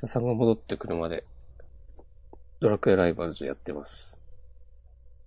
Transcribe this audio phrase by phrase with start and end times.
[0.00, 1.24] 田さんが戻ってくるまで、
[2.60, 4.20] ドラクエライバルズやってます。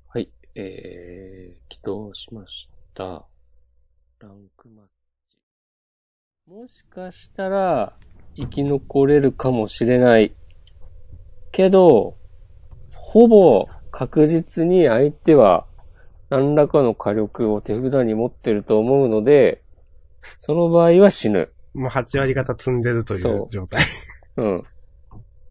[0.09, 3.25] はい、えー、起動しました。
[4.19, 5.40] ランクマッチ。
[6.47, 7.93] もしかしたら、
[8.36, 10.36] 生き残れるかもしれない。
[11.51, 12.15] けど、
[12.93, 15.65] ほぼ確実に相手は
[16.29, 19.63] 何らかの火力を手札に持ってると思うので、
[20.38, 21.51] その場合は死ぬ。
[21.73, 23.81] もう8割方積んでるという状態。
[24.38, 24.64] うん。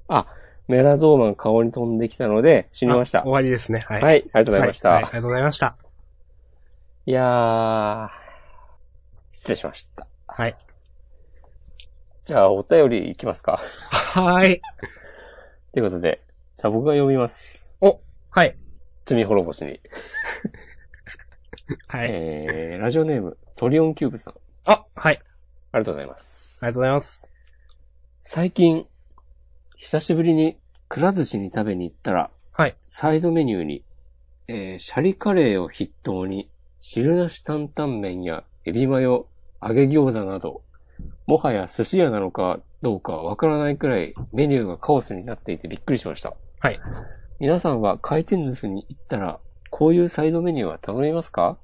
[0.08, 0.26] あ、
[0.68, 3.20] メラゾーマン顔に飛んできたので死にました。
[3.20, 3.80] あ終わりですね。
[3.86, 4.02] はい。
[4.02, 4.88] はい、ありがとうございました。
[4.90, 5.76] いはいはいありがとうございました。
[7.12, 8.08] やー、
[9.32, 10.06] 失礼しました。
[10.26, 10.54] はい。
[12.26, 13.58] じゃあ、お便りいきますか。
[14.14, 14.60] はい。
[15.72, 16.20] ということで、
[16.58, 17.74] じゃあ僕が読みます。
[18.30, 18.58] はい。
[19.06, 19.80] 罪滅ぼしに。
[21.88, 22.08] はい。
[22.10, 24.34] えー、ラジオネーム、トリオンキューブさん。
[24.66, 25.18] あ、はい。
[25.72, 26.62] ありがとうございます。
[26.62, 27.37] ありがとうございます。
[28.30, 28.84] 最近、
[29.78, 32.76] 久しぶりにくら寿司に食べに行ったら、はい。
[32.90, 33.82] サイドメニューに、
[34.48, 39.28] えーシャリカレーを筆頭に、汁なし担々麺やエビマヨ、
[39.62, 40.60] 揚げ餃子など、
[41.26, 46.34] もはや寿司屋なのかどうかわからないくらいメニューがカオスになっていてびっくりしました。
[46.58, 46.78] はい。
[47.40, 51.56] 皆さんは回転寿司に行ったら、こういうサイドメニューは頼みますか？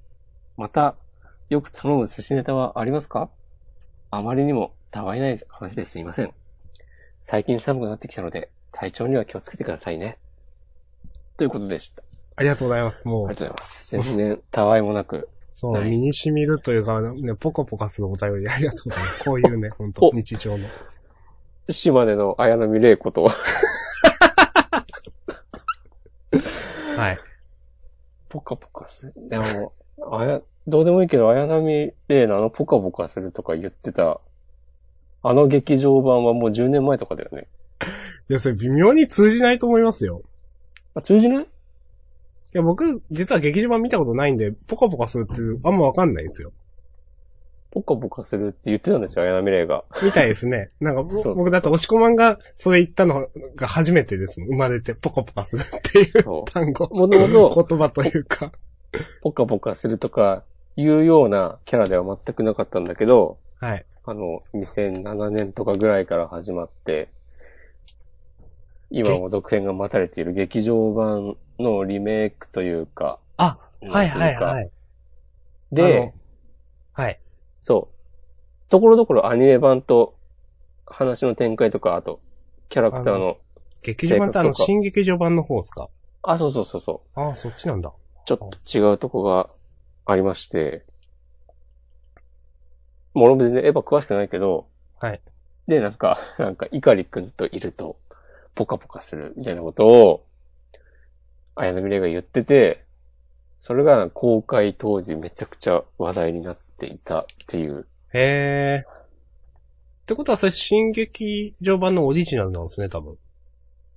[0.57, 0.95] また、
[1.51, 3.29] よく頼む寿司ネタはありますか？
[4.11, 6.33] あまりにもたわいない話ですいません。
[7.25, 10.19] 最近寒くなってきたので、体調には気をつけてくださいね。
[11.39, 12.03] ということでした。
[12.37, 13.01] ありがとうございます。
[13.07, 13.97] もうありが、とうございます。
[13.97, 15.31] 全然たわいもなく。
[15.55, 19.25] そう、身に染みるというか、ね、ポカポカするお便りありがとうございます。
[19.25, 20.69] こういうね、本 当お日常の。
[21.71, 23.31] 島根の綾波玲子と、
[26.97, 27.19] はい。
[28.29, 29.15] ポカポカする。
[29.17, 29.73] でも、
[30.13, 34.21] あや、どうでもいいけど、綾波レイのあのポカポカするとか言ってた、
[35.27, 37.49] あの劇場版はもう10年前とかだよね。
[38.29, 40.23] いや、それ微妙に通じないと思いますよ。
[40.95, 41.45] あ、通じない？
[41.45, 41.47] い
[42.53, 46.53] や、僕、実は劇場版見たことないんで、ポカポカするってあんまわかんないんですよ。
[47.71, 49.85] ポカポカするって言ってたんですよ、綾波レイが。
[50.03, 50.71] みたいですね。
[50.79, 54.49] なんか僕だって押し込まんがそれ言ったのが初めてですもん。
[54.51, 56.85] 生まれてポカポカするっていうそ単語。
[56.85, 56.95] う。
[56.95, 58.53] もともと、言葉というか。
[59.23, 60.45] ポカポカするとか、
[60.77, 63.87] いうようなキャラでは全くなかったんだけど、はい。
[64.07, 67.09] あの、2007年とかぐらいから始まって、
[68.91, 74.65] 今も続編が待たれている劇場版のリメイクというか、あ、はいはいはい。
[74.67, 74.71] あ
[75.73, 76.13] での、
[76.93, 77.19] はい。
[77.63, 78.71] そう。
[78.71, 80.15] ところどころアニメ版と
[80.87, 82.21] 話の展開とか、あと、
[82.69, 83.39] キャラクターの、
[83.83, 85.89] 劇場版ってあの、新劇場版の方ですか？
[86.23, 87.21] あ、そうそうそうそう。
[87.21, 87.93] ああ、そっちなんだ。
[88.27, 89.47] ちょっと違うとこが
[90.07, 90.85] ありまして、
[93.15, 94.67] もう俺も全然エヴァ詳しくないけど、
[95.01, 95.21] はい。
[95.67, 97.97] で、なんか、 なんか、イカリくんといると、
[98.55, 100.25] ポカポカする、みたいなことを、
[101.55, 102.85] 綾波レイが言ってて、
[103.61, 107.87] それが公開当時めちゃくちゃ話題になっていたっていう。
[108.13, 108.85] へえ。
[110.03, 113.17] ってことはそれ新劇場版のオリジナルなんですね、多分。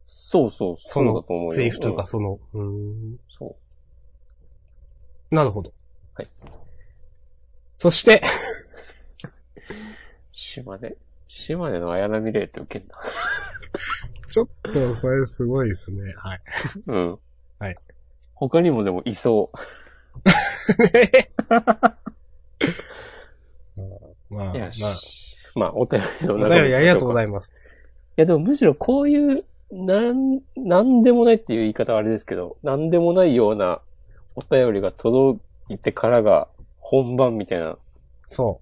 [0.05, 1.51] そうそう、そそうだのと思うよ。
[1.51, 3.19] セリフというか、んその、うーん。
[3.27, 3.57] そ
[5.31, 5.35] う。
[5.35, 5.73] なるほど。
[6.13, 6.27] はい。
[7.75, 8.21] そして、
[10.31, 10.95] 島根？
[11.27, 12.95] 島根の綾波レイって受けんな。
[14.27, 16.13] ちょっとそれすごいですね。
[16.17, 16.41] はい。
[16.87, 17.19] うん。
[17.59, 17.77] はい。
[18.33, 19.57] 他にもでもいそう。
[24.33, 27.51] まあ、まあ、しまあ、お便りのお便りありがとうございいます。
[27.51, 27.67] ます。
[28.17, 33.81] いや、でもむしろこういう、なん、なんでもないっていう言い方はあれですけど、なんでもないような
[34.35, 35.39] お便りが届
[35.69, 36.47] いてからが
[36.79, 37.77] 本番みたいな。
[38.27, 38.61] そ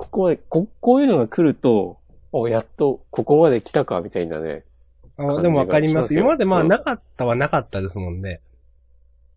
[0.00, 1.98] ここまで、こ、こういうのが来ると、
[2.32, 4.64] お、やっとここまで来たか、みたいなね。
[5.18, 5.38] う。
[5.38, 6.14] あでもわかります。
[6.14, 8.40] 今までまあうんなかったはなかったですもんね。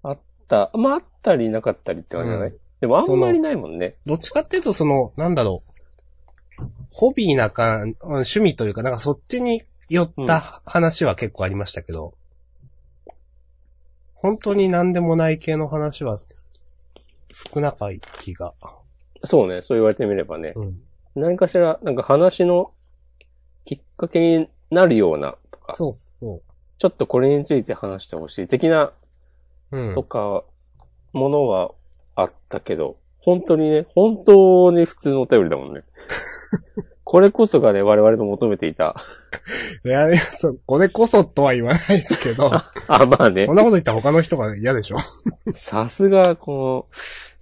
[0.04, 3.96] あった、まあ、あったりなかったりって感じじゃない、うでもあんまりないもんね。
[4.06, 5.64] どっちかっていうとその、なんだろ
[6.58, 6.64] う。
[6.92, 12.14] ホビーな感、うん趣味というか、なんかそっちに寄った話は結構ありましたけど、
[14.14, 16.18] 本当に何でもない系の話は
[17.30, 18.54] 少なかい気が。
[19.24, 20.54] そうね、そう言われてみればね。
[20.56, 20.82] うん。
[21.16, 22.72] 何かしら、なんか話の
[23.66, 26.42] きっかけになるようなとか、そうそ
[26.78, 28.92] ちょっとこれについて話してほしい的な
[29.72, 29.78] う。
[29.78, 29.94] うん。
[29.94, 30.44] とか、
[31.14, 31.72] ものは
[32.16, 35.82] あったけど、本当にね、本当に普通のお便りだもんね。
[37.06, 38.96] これこそがね、我々の求めていた。
[39.86, 42.52] いや、いやそうこれこそとは言わないですけど、
[42.88, 43.56] あ、まあねこん。
[43.56, 44.98] なこと言ったら他の人が嫌でしょ。
[45.54, 46.86] さすが、この、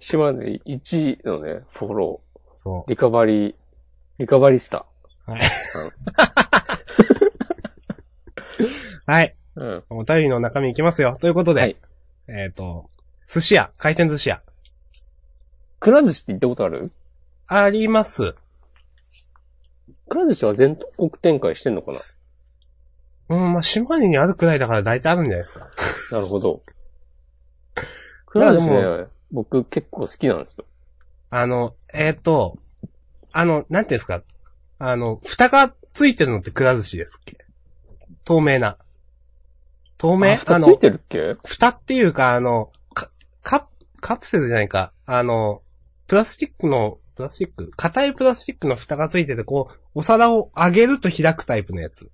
[0.02, 2.20] 島根1のね、フォロ
[2.56, 3.54] そー、リカバリー、
[4.18, 4.84] リカバリスタ。
[5.26, 5.40] はい
[9.06, 9.34] はい。
[9.54, 9.84] うん。
[9.90, 11.16] お便りの中身いきますよ。
[11.20, 11.76] ということで、はい
[12.26, 12.82] えっ、と、
[13.32, 14.42] 寿司屋、回転寿司屋。
[15.78, 16.90] くら寿司って行ったことある？
[17.46, 18.34] あります。
[20.08, 21.92] くら寿司は全国展開してんのか
[23.28, 23.36] な？
[23.36, 25.70] うん、まあ、島根にあるくらいだから大体あるんじゃないですか。
[26.10, 26.60] なるほど。
[28.26, 30.64] くら寿司ね、僕結構好きなんですよ。
[31.30, 32.54] あの、えっ、と、
[33.32, 34.22] あの、なんていうんですか？
[34.78, 37.38] あの、蓋がついてるのってくら寿司ですっけ？
[38.24, 38.76] 透明な。
[39.96, 40.38] 透明？
[40.46, 41.34] あ、のつい、てるっけ？
[41.44, 43.10] 蓋っていうか、あの、か
[43.42, 43.66] カ
[44.00, 44.92] カプセルじゃないか。
[45.06, 45.62] あの、
[46.06, 47.70] プラスチックの、プラスチック？
[47.76, 52.10] 硬いプラスチックの蓋がついてて、こう、お皿を上げると開くタイプのやつ。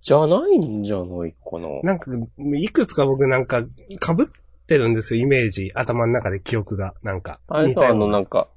[0.00, 1.68] じゃないんじゃないかな。
[1.82, 2.10] なんか、
[2.56, 3.66] いくつか僕なんか、被っ
[4.70, 5.72] てるんですよ、イメージ。
[5.74, 6.94] 頭の中で記憶が。
[7.02, 7.40] なんか。
[7.48, 8.48] あれとあのなんか、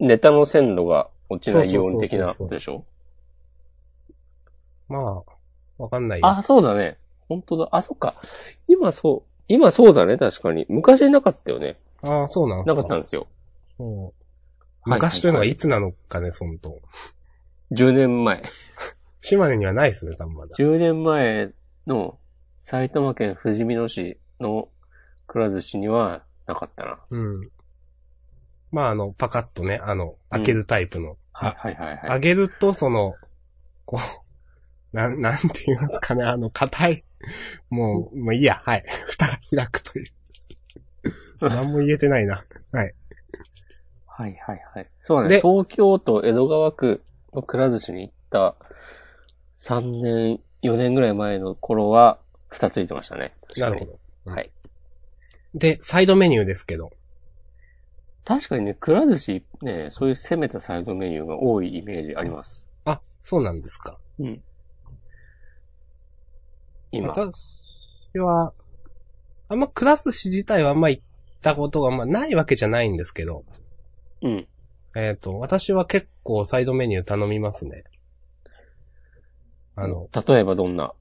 [0.00, 2.84] ネタの鮮度が落ちないように的なでしょ？
[4.88, 5.22] まあ、
[5.76, 6.26] わかんないよ。
[6.26, 6.96] あ、そうだね。
[7.28, 7.68] 本当だ。
[7.70, 8.14] あ、そっか。
[8.66, 9.30] 今そう。
[9.46, 10.66] 今そうだね、確かに。
[10.68, 11.76] 昔なかったよね。
[12.02, 13.26] ああ、そうなんなかったんですよ。
[14.84, 16.80] 昔というのはいつなのかね、そんと。
[17.72, 18.42] 10年前。
[19.20, 20.54] 島根にはないですね、多分まだ。
[20.56, 21.50] 10年前
[21.86, 22.18] の
[22.56, 24.68] 埼玉県富士見野市の
[25.28, 26.98] くら寿司にはなかったな。
[27.10, 27.50] うん。
[28.72, 31.16] まあ、あの、パカッとね、あの、開けるタイプの。
[31.32, 32.08] はいはいはいはい。
[32.08, 33.14] 開けると、その、
[33.84, 33.98] こ
[34.92, 37.04] う、なん、 なんて言いますかね、あの、硬い。
[37.70, 38.84] もう、もういいや、はい。
[39.06, 40.06] 蓋が開くという。
[41.48, 42.44] 何も言えてないな。
[42.72, 42.94] はい。
[44.06, 44.86] はいはいはい。
[45.02, 45.40] そうね。
[45.40, 48.56] 東京都江戸川区のくら寿司に行った
[49.56, 53.34] 3年、4年ぐらい前の頃は、蓋ついてましたね。
[53.56, 53.98] なるほど。
[54.24, 54.32] ど。
[54.32, 54.50] はい。
[55.54, 56.90] で、サイドメニューですけど。
[58.24, 62.68] 確かにね、くら寿司、ね、そういう攻めたサイドメニューが多いイメージあります。
[62.84, 63.98] あ、そうなんですか。
[64.18, 64.42] うん。
[66.92, 67.08] 今。
[67.08, 67.64] 私
[68.14, 68.52] は、
[69.48, 71.02] あんまクラ寿司自体はあんま行っ
[71.40, 73.44] たことがまあないわけじゃないんですけど、
[74.20, 74.48] うん。
[74.94, 77.84] えっ、と、私は結構サイドメニュー頼みますね。
[79.76, 80.92] あの、例えばどんな？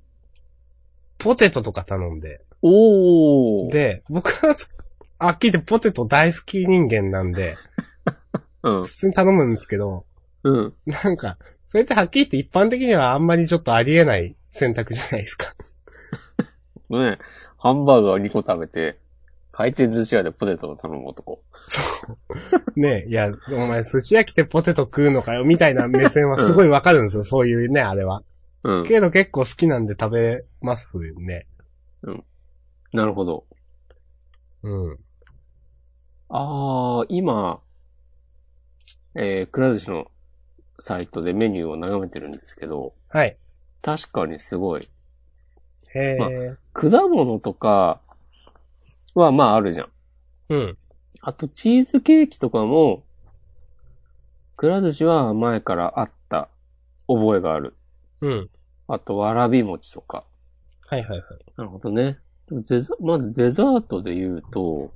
[1.17, 2.45] ポテトとか頼んで。
[2.61, 3.71] おー。
[3.71, 4.55] で、僕は、
[5.19, 7.57] あっきり言ってポテト大好き人間なんで、
[8.63, 8.89] うん普。
[8.89, 10.05] 通に頼むんですけど、
[10.43, 10.73] うん。
[10.85, 11.37] なんか、
[11.67, 15.53] それってはっきり言って一般的にはあんまりちょっとありえない選択じゃないですか。
[16.89, 17.17] ね、
[17.57, 18.97] ハンバーガー2個食べて、
[19.51, 21.41] 回転寿司屋でポテトを頼む男。
[22.75, 28.23] ねえ、いや、お前寿司屋来てポテト食うのかよ、みたいな目線はすごいわかるんですよ、そういうね、あれは。
[28.63, 28.83] うん。
[28.85, 31.47] けど結構好きなんで食べますよね。
[32.93, 33.45] なるほど。
[34.63, 34.97] うん。
[36.29, 37.61] あー、今、
[39.15, 40.11] えー、くら寿司の
[40.79, 43.37] サイトでメニューを眺めてるんですけど、はい。
[43.81, 44.87] 確かにすごい。
[45.93, 46.29] へえ、ま
[46.73, 48.01] 果物とか
[49.15, 49.89] はまああるじゃん。
[50.49, 50.77] うん。
[51.21, 53.03] あとチーズケーキとかも、
[54.55, 56.49] くら寿司は前からあった
[57.07, 57.75] 覚えがある。
[58.21, 58.49] うん。
[58.87, 60.25] あとわらび餅とか。
[60.87, 61.21] はいはいはい。
[61.57, 62.19] なるほどね。
[62.49, 64.93] デザまずデザートで言うと、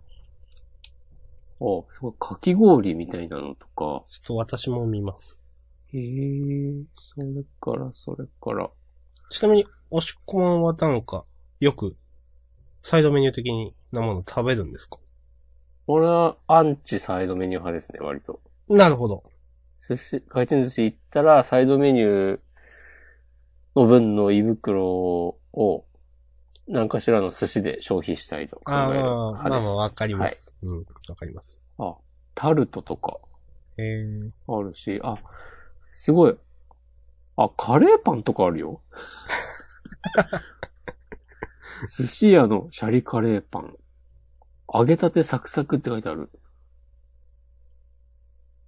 [1.59, 4.03] あ、すごいかき氷みたいなのとか。
[4.09, 5.67] ちょっと私も見ます。
[5.93, 8.69] へえ、それから、それから。
[9.29, 11.25] ちなみに、押し込まんはなんか、
[11.59, 11.95] よく、
[12.83, 13.51] サイドメニュー的
[13.91, 14.97] なもの食べるんですか？
[15.87, 18.39] 俺はアンチサイドメニュー派ですね、割と。
[18.69, 19.23] なるほど。
[19.77, 22.39] 寿司、回転寿司行ったら、サイドメニュー
[23.75, 25.85] の分の胃袋を、
[26.71, 29.65] 何かしらの寿司で消費したいと考ああ、えるまあ派です。
[29.65, 30.35] まあわかりまはい。
[30.35, 30.53] す。
[30.63, 31.69] うん、わかります。
[31.77, 31.95] あ、
[32.33, 33.17] タルトとか
[33.77, 34.31] へえ。
[34.47, 35.17] あるし、あ、
[35.91, 36.37] すごい。
[37.35, 38.81] あ、カレーパンとかあるよ。
[41.97, 43.75] 寿司屋のシャリカレーパン。
[44.73, 46.29] 揚げたてサクサクって書いてある。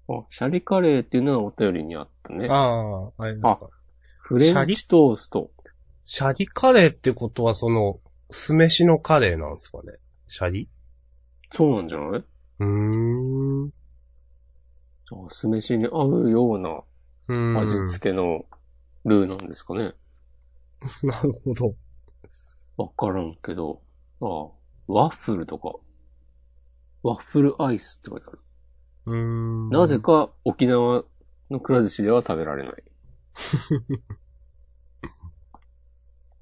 [0.09, 2.47] あ、シャリカレーっていうのがお便りにあったね。
[2.49, 3.69] ああ、あれですか。
[4.19, 5.51] フレンチトースト。
[6.03, 9.93] シャリカレーってことはその、酢飯のカレーなんですかね？
[10.27, 10.69] シャリ？
[11.51, 12.19] そうなんじゃない？
[12.19, 12.65] うー
[13.67, 13.73] ん。
[15.29, 16.81] 酢飯に合うような。
[17.61, 18.45] 味付けの
[19.05, 19.93] ルーなんですかね？
[21.03, 21.75] なるほど。
[22.75, 23.81] わからんけど。
[24.21, 24.25] あ
[24.87, 25.73] ワッフルとか。
[27.03, 28.39] ワッフルアイスって書いてある。
[29.05, 29.69] うーん。
[29.69, 31.05] なぜか沖縄
[31.49, 32.83] のくら寿司では食べられない。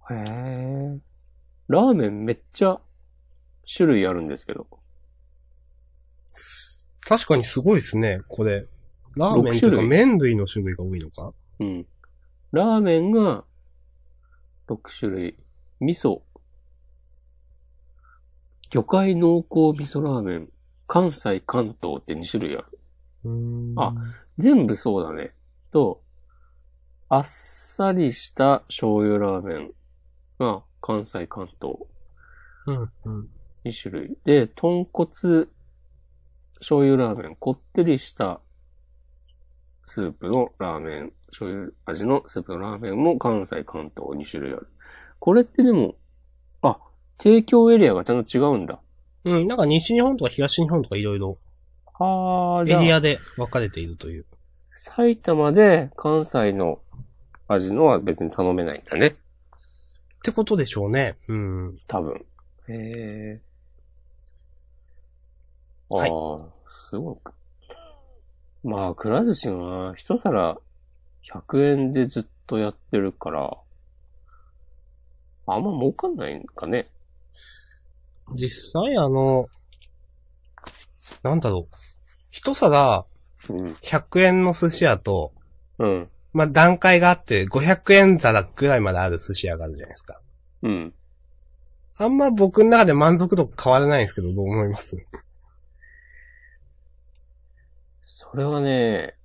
[0.09, 0.99] へえ。
[1.67, 2.79] ラーメンめっちゃ
[3.65, 4.67] 種類あるんですけど。
[7.07, 8.67] 確かにすごいですね、これ。
[9.15, 11.33] ラーメンと6いうか種類麺類の種類が多いのか？
[11.59, 11.85] うん。
[12.51, 13.45] ラーメンが
[14.67, 15.37] 6種類。
[15.79, 16.21] 味噌。
[18.69, 20.49] 魚介濃厚味噌ラーメン。
[20.87, 22.79] 関西、関東って2種類ある。
[23.23, 23.93] うーんあ
[24.37, 25.33] 全部そうだね。
[25.71, 26.01] と、
[27.07, 29.71] あっさりした醤油ラーメン
[30.41, 31.77] が関西、関東
[32.65, 33.29] うん、うん。
[33.63, 34.17] 2種類。
[34.25, 35.09] で、豚骨
[36.57, 37.35] 醤油ラーメン。
[37.39, 38.41] こってりした
[39.85, 41.13] スープのラーメン。
[41.27, 44.67] 醤油味のスープのラーメンも関西、関東2種類ある。
[45.19, 45.95] これってでも、
[46.61, 46.79] あ、
[47.19, 48.79] 提供エリアがちゃんと違うんだ。
[49.23, 51.37] うん、なんか西日本とか東日本とかいろいろ
[51.99, 54.25] あー、じゃあエリ、アで分かれているという。
[54.71, 56.79] 埼玉で関西の
[57.47, 59.15] 味のは別に頼めないんだね。
[60.21, 61.17] ってことでしょうね。
[61.27, 61.79] うん。
[61.87, 62.23] 多分。
[62.69, 63.41] へえ。
[65.89, 67.33] ああ、はいすごく。
[68.63, 70.57] まあ、くら寿司がな、一皿
[71.23, 73.57] 100円でずっとやってるから、
[75.47, 76.87] あんま儲かんないんかね。
[78.35, 79.47] 実際あの、
[81.23, 81.75] なんだろう。
[82.31, 83.05] 一皿
[83.49, 83.73] うん。
[83.73, 85.33] 100円の寿司屋と、
[85.79, 86.09] うん。
[86.33, 90.21] まあ、段階があって500円皿ぐらいまである寿司屋があるじゃないですか。
[90.61, 90.93] うん。
[91.97, 94.97] あんま僕の中で満足度変わらないんですけど、どう思います？
[98.05, 99.15] それはね、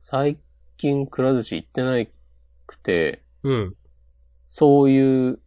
[0.00, 0.38] 最
[0.76, 2.10] 近くら寿司行ってない
[2.66, 3.74] くて、うん。
[4.46, 5.40] そういう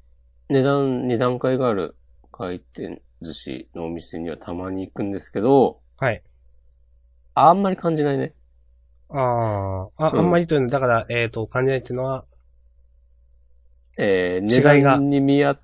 [0.50, 1.96] 値段、二段階がある
[2.32, 6.24] 回転寿司のお店にはたまに行くんですけど、はい。
[7.36, 8.34] あんまり感じないね。
[9.18, 12.26] ああ、あ、うんあんまりというの、だから、えっ、と、感じないっていうのは、
[13.98, 15.60] えー、違いが値段に見合っ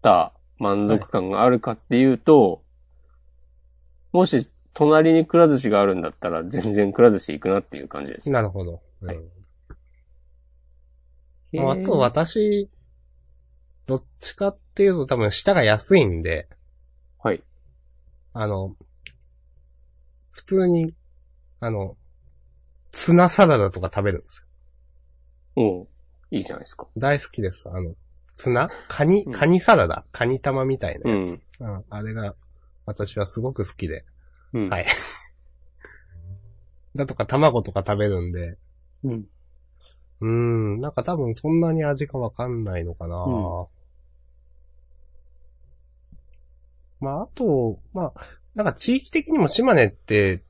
[0.00, 2.62] た満足感があるかっていうと、
[4.12, 8.30] もし隣にくら寿司があるんだったら全然くら寿司行くなっていう感じです。
[8.30, 8.80] なるほど。
[9.02, 9.28] はいうん
[11.50, 12.68] へーまああと、私、
[13.86, 16.46] どっちかっていうと多分舌が安いんで、
[17.22, 17.42] はい。
[18.34, 18.76] あの、
[20.30, 20.94] 普通に、
[21.60, 21.96] あの、
[22.90, 24.46] ツナサラダとか食べるんです
[25.56, 25.88] よ。
[26.30, 26.36] うん。
[26.36, 26.86] いいじゃないですか。
[26.96, 27.68] 大好きです。
[27.68, 27.94] あの、
[28.34, 28.70] ツナ？
[28.88, 30.04] カニ、うんカニサラダ？
[30.12, 31.40] カニ玉みたいなやつ。
[31.60, 31.74] うん。
[31.76, 31.84] うん。
[31.90, 32.34] あれが、
[32.86, 34.04] 私はすごく好きで。
[34.52, 34.68] うん。
[34.68, 34.86] はい
[36.94, 38.56] だとか卵とか食べるんで、
[39.04, 39.28] うん。
[40.20, 40.28] うー
[40.78, 43.66] ん、なんか多分そんなに味がわかんないのかな、うん
[47.00, 48.20] まあ、あと、まあ、
[48.54, 50.42] なんか地域的にも島根って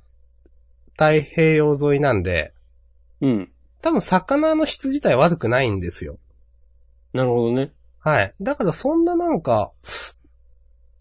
[0.98, 2.52] 太平洋沿いなんで、
[3.20, 3.52] うん。
[3.80, 6.18] 多分魚の質自体悪くないんですよ。
[7.12, 7.72] なるほどね。
[8.00, 8.34] はい。
[8.40, 9.70] だからそんななんか、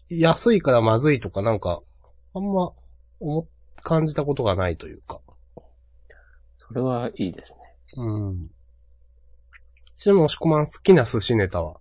[0.08, 1.80] 安いからまずいとかなんか、
[2.32, 2.70] あんま
[3.18, 3.46] 思っ、
[3.82, 5.20] 感じたことがないというか。
[6.58, 7.58] それはいいですね。
[7.96, 8.50] うん。
[9.96, 11.80] ちなみに押し込まん好きな寿司ネタは？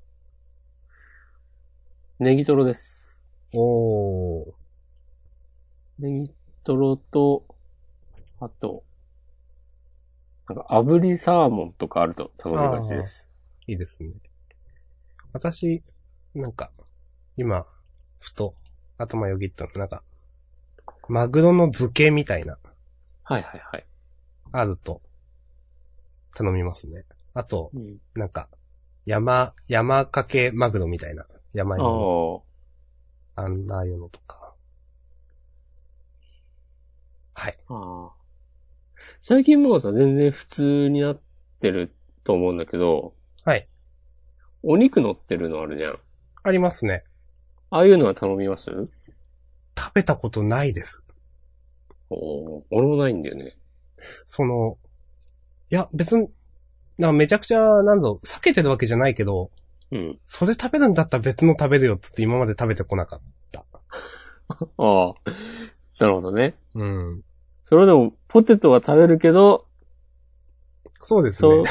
[2.18, 3.22] ネギトロです。
[3.56, 4.46] おー。
[6.00, 6.34] ネギ
[6.64, 7.46] トロと、
[8.40, 8.84] あと、
[10.48, 13.32] なんか炙りサーモンとかあると頼みがちです。
[13.68, 14.12] いいですね。
[15.34, 15.84] 私、
[16.34, 16.72] なんか、
[17.36, 17.66] 今、
[18.20, 18.56] ふと、
[18.98, 20.04] 頭よぎったの、なんか、
[21.10, 22.58] マグロの漬けみたいな、
[23.24, 23.86] はいはいはい。
[24.52, 25.02] あると、
[26.34, 27.06] 頼みますね。
[27.34, 28.50] あと、うん、なんか、
[29.06, 32.44] 山、山かけマグロみたいな、山あ芋
[33.36, 33.42] あ。
[33.42, 34.56] あんないうのとか。
[37.34, 37.58] はい。
[37.68, 38.17] ああ。
[39.22, 41.20] 最近もうさ、全然普通になっ
[41.60, 43.68] てると思うんだけど、はい。
[44.64, 46.00] お肉乗ってるのあるじゃん。
[46.44, 47.04] ありますね。
[47.70, 48.72] ああいうのは頼みます？
[49.78, 51.06] 食べたことないです。
[52.10, 53.58] おー俺もないんだよね。
[54.26, 54.78] その、
[55.70, 56.30] いや、別に、
[56.98, 59.52] なんかめちゃくちゃ、なんだろう、避けてるわけじゃないけど、
[59.92, 60.20] うん。
[60.26, 63.22] それ食べるんだったら別の食べるよっつって今まで食べてこなかっ
[63.52, 63.66] た。
[64.78, 65.14] ああ。
[66.00, 66.56] なるほどね。
[66.76, 67.24] うん。
[67.70, 69.68] それでも、ポテトは食べるけど、
[71.02, 71.64] そうですね。。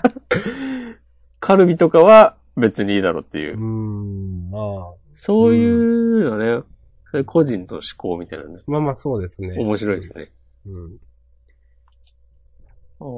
[1.40, 3.62] カルビとかは別にいいだろうっていううー。
[3.62, 4.94] ん、まあ。
[5.12, 6.64] そういうのね、
[7.10, 8.62] それ個人の思考みたいなね。
[8.66, 9.58] まあまあそうですね。
[9.58, 10.32] 面白いですね。
[10.66, 10.98] うん。
[12.98, 13.08] ああ。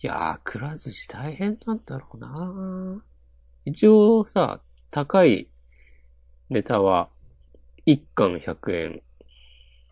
[0.00, 3.02] いやー、くら寿司大変なんだろうな
[3.66, 5.50] 一応さ、高い
[6.48, 7.10] ネタは、
[7.84, 9.02] 1貫100円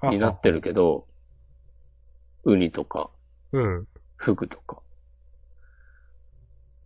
[0.05, 1.07] になってるけど、
[2.45, 3.11] ウニとか、
[3.53, 3.89] うん。
[4.17, 4.83] フグとか。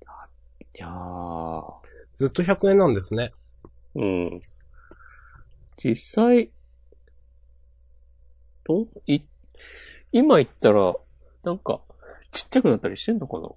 [0.07, 0.29] あ
[0.75, 1.73] いやー、
[2.17, 3.33] ずっと100円なんですね。
[3.95, 4.41] うん。
[5.77, 6.51] 実際、
[8.65, 9.21] どい、
[10.13, 10.95] 今言ったら、
[11.45, 11.81] なんか、
[12.31, 13.49] ちっちゃくなったりしてんのかな？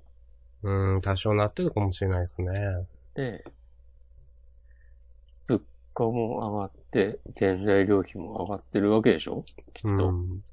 [0.64, 2.88] うん、多少なってるかもしれないですね。
[3.14, 3.63] で、物
[5.94, 9.44] 価も上がって、原材料費も上がってるわけでしょ？
[9.74, 9.90] きっと。
[9.90, 10.44] うん。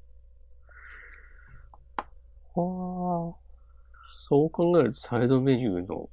[2.53, 3.35] はあ。
[4.13, 6.09] そう考えるとサイドメニューの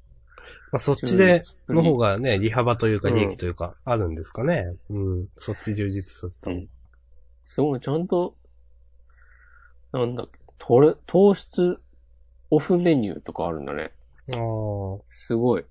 [0.70, 4.76] まあ、そっちで、の方が、がね、利幅というかうん利益というか、あるんですかね。
[4.90, 5.28] うん。
[5.36, 6.50] そっち充実させた。
[6.50, 6.68] うん
[7.44, 8.34] すごい、ちゃんと、
[9.92, 11.80] なんだっけ、とれ糖質
[12.50, 13.92] オフメニューとかあるんだね。
[14.34, 15.00] ああ。
[15.08, 15.64] すごい。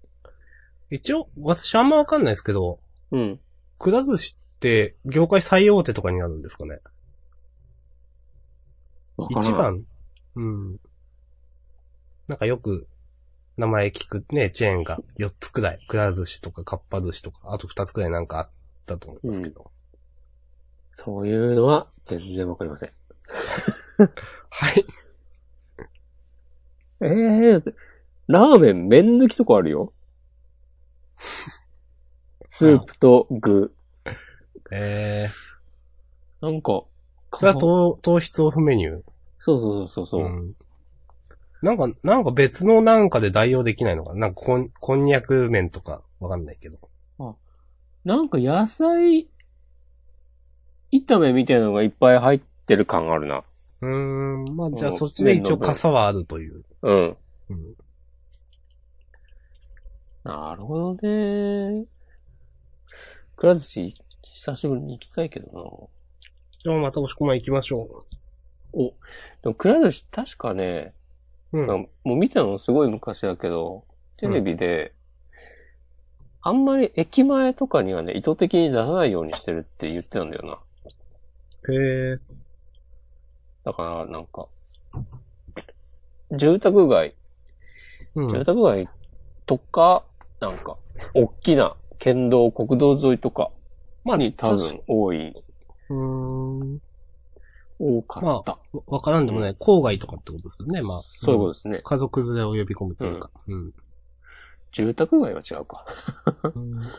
[0.89, 2.79] 一応、私あんまわかんないですけど、
[3.11, 3.39] うん。
[3.77, 6.79] くら寿司って、業界最大手とかになるんですかね？
[9.29, 9.83] 一番
[10.35, 10.79] うん。
[12.27, 12.85] なんかよく、
[13.57, 15.79] 名前聞くね、チェーンが4つくらい。
[15.87, 18.49] くら寿司とか、かっぱ寿司とか、あと2つくらいなんかあっ
[18.85, 19.71] たと思いますけど。
[20.91, 22.91] そういうのは全然わかりません。
[24.49, 24.85] はい。
[27.01, 27.73] ええー、
[28.27, 29.93] ラーメン麺抜きとかあるよ。
[32.57, 33.71] スープと具。
[34.71, 36.85] えー、なんか、
[37.35, 39.01] それは糖糖質オフメニュー？
[39.37, 40.23] そうそうそうそう。
[40.23, 40.55] ん。
[41.61, 44.15] なんか、なんか別のなんかで代用できないのか？
[44.15, 46.79] ななんかこん、こんにゃく麺とかわかんないけど。
[48.03, 49.29] なんか野菜
[50.91, 53.43] 炒めみたいなのがいっぱい入ってる感あるな。
[53.81, 56.63] うーん、まあじゃあうんそっちで一応傘はあるという。
[56.81, 57.17] うん。
[57.49, 57.75] うん。
[60.23, 61.85] なるほどね。
[63.37, 65.89] くら寿司、久しぶりに行きたいけど
[66.59, 67.87] じゃあまた押し込まん行きましょ
[68.73, 68.79] な。
[68.81, 68.89] お、
[69.43, 70.91] でもくら寿司確かね、
[71.53, 71.59] う。
[71.59, 71.67] うん。
[71.67, 73.85] もう見たのすごい昔だけど、
[74.17, 74.93] テレビで、
[76.41, 80.59] あんまり駅前とかにはね、意図的に出さないようにしてるって言ってたんだよ
[81.67, 81.73] な。
[81.73, 82.19] へえ。
[83.63, 84.47] だから、なんか、
[86.31, 87.13] 住宅街、
[88.15, 88.27] うん。
[88.29, 88.89] 住宅街
[89.45, 90.03] とか、
[90.39, 90.77] なんか、
[91.13, 93.51] 大きな県道、国道沿いとか
[94.03, 95.33] まあに多分多い、
[95.89, 96.81] うーん。
[97.79, 98.53] 多かった。
[98.53, 99.53] わわからんでもない。
[99.53, 100.97] 郊外とかってことですよね、まあ。
[100.99, 101.81] そういうことですね。
[101.83, 103.29] 家族連れを呼び込むというか。
[103.47, 103.73] うん。
[104.71, 105.85] 住宅街は違うか。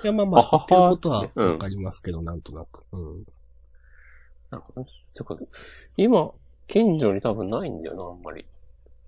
[0.02, 2.84] いや、まあまあ、ってることはわかりますけど、なんとなく。
[2.92, 3.24] うん。
[4.50, 4.88] なるほどね。
[5.14, 5.36] てか
[5.96, 6.30] 今、
[6.66, 8.46] 近所に多分ないんだよな、あんまり。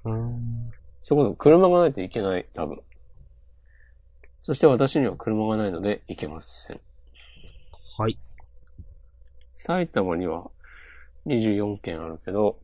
[0.05, 0.70] うん。
[1.03, 2.81] そこで車がないといけない、多分。
[4.42, 6.81] そして私には車がないので行けません。
[7.98, 8.18] はい。
[9.55, 10.50] 埼玉には
[11.26, 12.59] 24県あるけど、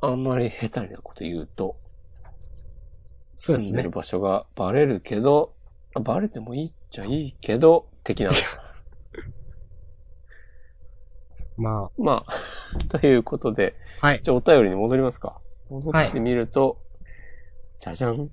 [0.00, 1.76] あんまり下手なこと言うと、
[3.38, 3.90] そうですね住んでる。
[3.90, 5.52] 場所がバレるけど、
[5.94, 8.30] あバレてもいいっちゃいいけど、的な。
[11.58, 14.20] ままあ、ということで、あ、はい。
[14.22, 15.40] じゃあお便りに戻りますか。
[15.70, 16.78] 戻ってみると、
[17.80, 18.30] じゃじゃん。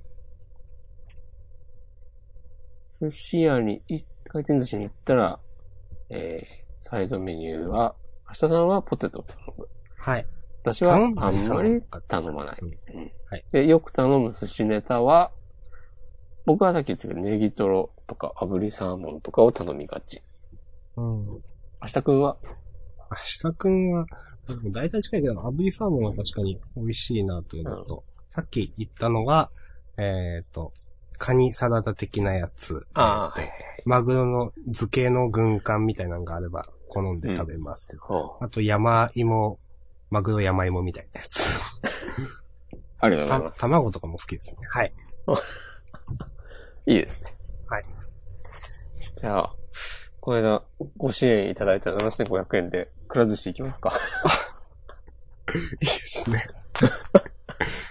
[3.00, 5.40] 寿司屋に、い回転寿司に行ったら、
[6.10, 7.96] えー、サイドメニューは、
[8.28, 9.68] 明日さんはポテトを頼む。
[9.98, 10.28] はい。
[10.62, 12.58] 私はあんまり頼まない。
[12.62, 13.12] うん
[13.52, 15.32] で、よく頼む寿司ネタは、
[16.46, 20.22] 僕はさっき言ったけど、ネギトロとか炙りサーモンとかを頼みがち。
[20.96, 21.26] うん。
[21.26, 21.42] 明
[21.88, 24.06] 日くんは、明日くんは、
[24.72, 29.50] 大体近いけど、炙りサーモンは確かに美味しいなというのと、さっき言ったのが、
[29.98, 30.72] えっ、と、
[31.18, 32.86] カニサラダ的なやつ。
[32.94, 33.50] ああ、え
[33.86, 37.98] マグロの漬けの軍艦みたいなのがあれば、好んで食べます。
[38.00, 39.60] ほうあと山芋、
[40.10, 41.60] マグロ山芋みたいなやつ。
[43.00, 43.60] ありがとうございたます。
[43.60, 44.58] 卵とかも好きですね。
[44.70, 44.94] はい。
[46.86, 47.34] いいですね。
[47.68, 47.86] はい。
[49.18, 49.56] じゃあ、
[50.20, 50.64] この間
[50.98, 53.94] ご支援いただいた7500円で、くら寿司行きますか
[55.54, 56.46] いいですね。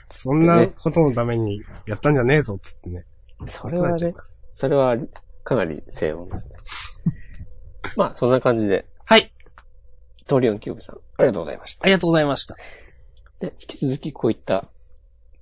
[0.09, 3.05] そんなことのためにやったんじゃねえぞ、つってね。
[3.47, 4.15] それはね
[4.55, 4.97] それは
[5.45, 6.57] かなり正論ですね。
[7.97, 9.33] まあ、そんな感じで、はい。
[10.27, 11.85] トリオンキューブさん、ありがとうございました。
[11.85, 12.57] ありがとうございました。
[13.41, 14.63] で、引き続きこういった、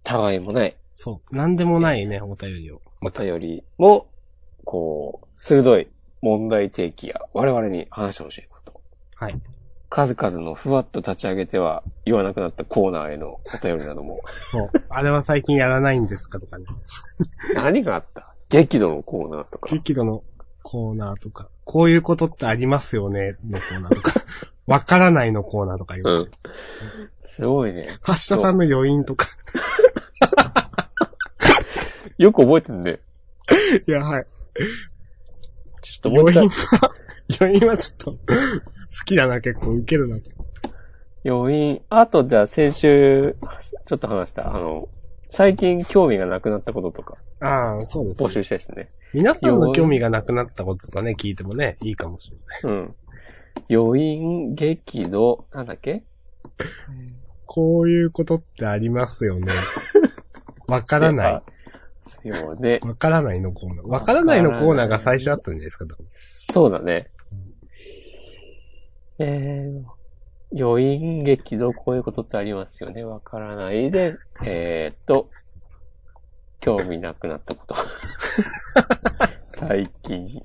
[0.02, 1.36] たわいもないそう。
[1.36, 2.80] なんでもないね、お便りを。
[3.02, 4.08] お便りも、
[4.64, 5.88] こう、鋭い
[6.22, 8.80] 問題提起や我々に話してほしいこと。
[9.14, 9.40] はい。
[9.90, 14.20] 数々のふわっと立ち上げては言わなくなったコーナーへのお便りなども、
[14.52, 14.70] そう。
[14.88, 16.64] あれは最近やらないんですかとかね。
[17.54, 18.34] 何があった？
[18.48, 19.68] 激怒のコーナーとか。
[19.68, 20.22] 激怒の
[20.62, 24.12] コーナーとか、こういうことってありますよね、のコーナーとか、
[24.66, 26.30] わからないのコーナーとかありまうん。
[27.26, 27.88] すごいね。
[28.06, 29.26] 橋田さんの余韻とか。
[32.18, 33.00] よく覚えてんね。
[33.88, 34.26] いや、はい。
[35.82, 38.14] ちょっともう余一回余韻はちょっと、
[38.98, 40.16] 好きだな、結構、ウケるな。
[41.24, 41.82] 余韻。
[41.90, 43.36] あと、じゃあ先週、
[43.86, 44.88] ちょっと話した、あの、
[45.28, 48.90] 最近興味がなくなったこととかああ、そうです、募集したいですね。
[49.12, 52.36] 皆さんの興味がなくなったこととかね、聞いてもね、いいかもしれ
[52.70, 52.78] ない。
[52.78, 52.94] うん。
[53.68, 56.02] 余韻、激怒、なんだっけ？
[57.46, 59.52] こういうことってありますよね。
[60.68, 61.34] わからない。
[61.34, 61.42] で
[62.00, 62.78] すよね。
[62.82, 63.88] わからないのコーナー。
[63.88, 65.86] わからないのコーナーが最初あったんじゃないですか、
[66.52, 67.10] そうだね。
[69.22, 73.04] えー、余韻激怒、こういうことってありますよね。
[73.04, 75.28] わからないで、 えー、っと、
[76.58, 77.74] 興味なくなったこと。
[79.54, 80.40] 最近、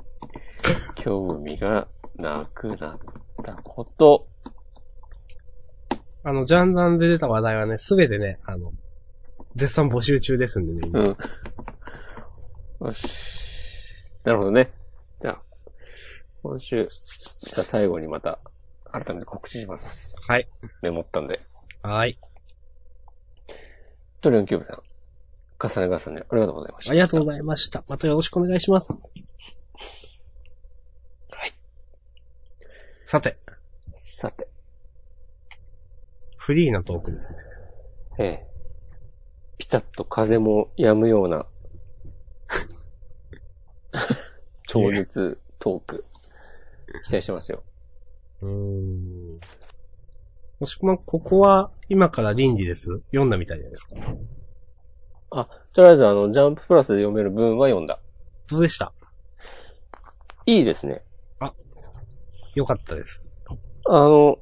[0.95, 2.99] 興味がなくなっ
[3.45, 4.27] たこと。
[6.23, 8.71] あの、ジャンダンで出た話題はね、すべてね、あの、
[9.55, 11.03] 絶賛募集中ですんでね、今う
[12.83, 12.87] ん。
[12.87, 13.07] よし。
[14.25, 14.73] なるほどね。
[15.21, 15.41] じゃあ、
[16.43, 16.89] 今週、
[17.39, 18.39] じゃあ最後にまた、
[19.03, 20.15] 改めて告知します。
[20.25, 20.47] はい。
[20.81, 21.41] メモったんで。
[21.83, 22.17] はい。
[24.21, 24.81] トリオンキューブさん。
[25.61, 26.91] 重ね重ね、ありがとうございました。
[26.91, 27.83] ありがとうございました。
[27.89, 29.11] またよろしくお願いします。
[31.31, 31.51] はい。
[33.05, 33.37] さて、
[33.97, 34.47] さて、
[36.37, 37.39] フリーなトークですね。
[38.19, 38.47] ええ。
[39.57, 41.45] ピタッと風も止むような、
[44.67, 46.05] 超絶トーク、
[47.03, 47.61] 期待してますよ。
[48.45, 49.39] うーん。
[50.59, 53.01] もしくは、ここは、今から倫理です。
[53.07, 53.95] 読んだみたいじゃないですか。
[55.31, 57.99] あ、とりあえずあの、ジャンププラスで読める文は読んだ。
[58.47, 58.93] どうでした？
[60.45, 61.03] いいですね。
[62.53, 63.41] よかったです。
[63.85, 64.37] あの、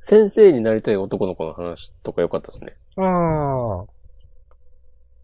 [0.00, 2.76] 先生になりたい男の子の話とか良かったですね。
[2.96, 3.86] ああ。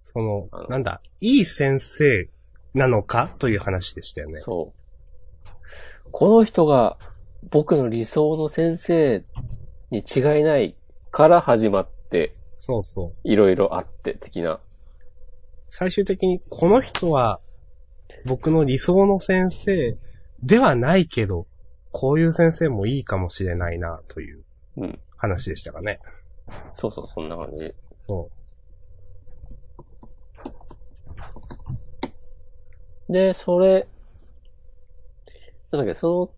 [0.04, 2.28] そのあの、なんだ、いい先生
[2.72, 3.34] なのか？
[3.38, 4.36] という話でしたよね。
[4.36, 5.50] そう。
[6.10, 6.96] この人が
[7.50, 9.24] 僕の理想の先生
[9.90, 10.76] に違いない
[11.10, 13.12] から始まって、そうそう。
[13.24, 14.60] いろいろあって的な。
[15.68, 17.40] 最終的に、この人は、
[18.24, 19.96] 僕の理想の先生
[20.42, 21.46] ではないけど、
[21.90, 24.44] こういう先生もいいかもしれないな、という
[24.76, 24.98] うん。
[25.16, 26.00] 話でしたかね。
[26.74, 27.74] そうそう、そんな感じ。
[28.02, 28.30] そ
[33.08, 33.86] で、それ、
[35.70, 36.30] なんだっけ、その、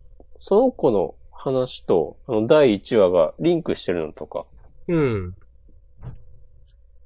[0.47, 4.45] その子の話と、あの、第1話がリンクしてるのとか、
[4.89, 4.95] う。
[4.95, 5.35] うん。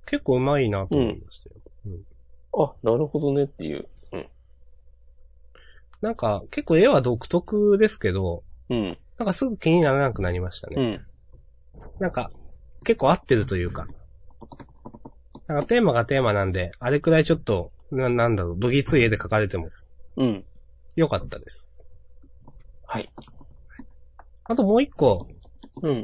[0.07, 1.57] 結構うまいなと思いましたよ。
[2.59, 3.87] あ、なるほどねっていう。
[4.11, 4.27] うん。
[6.01, 8.98] なんか、結構絵は独特ですけど、うん。
[9.18, 10.74] なんかすぐ気にならなくなりましたね。
[10.77, 11.07] うん。
[12.01, 12.31] なんか、
[12.85, 13.87] 結構合ってるというか。
[15.46, 19.70] なんかテーマがテーマなんで、あれくらいちょっと、な、なんだろう、どぎつい絵で描かれても
[20.16, 20.44] うん。
[20.96, 21.88] 良かったです。
[22.88, 23.11] はい。
[24.44, 25.29] あともう一個、
[25.83, 26.03] うん。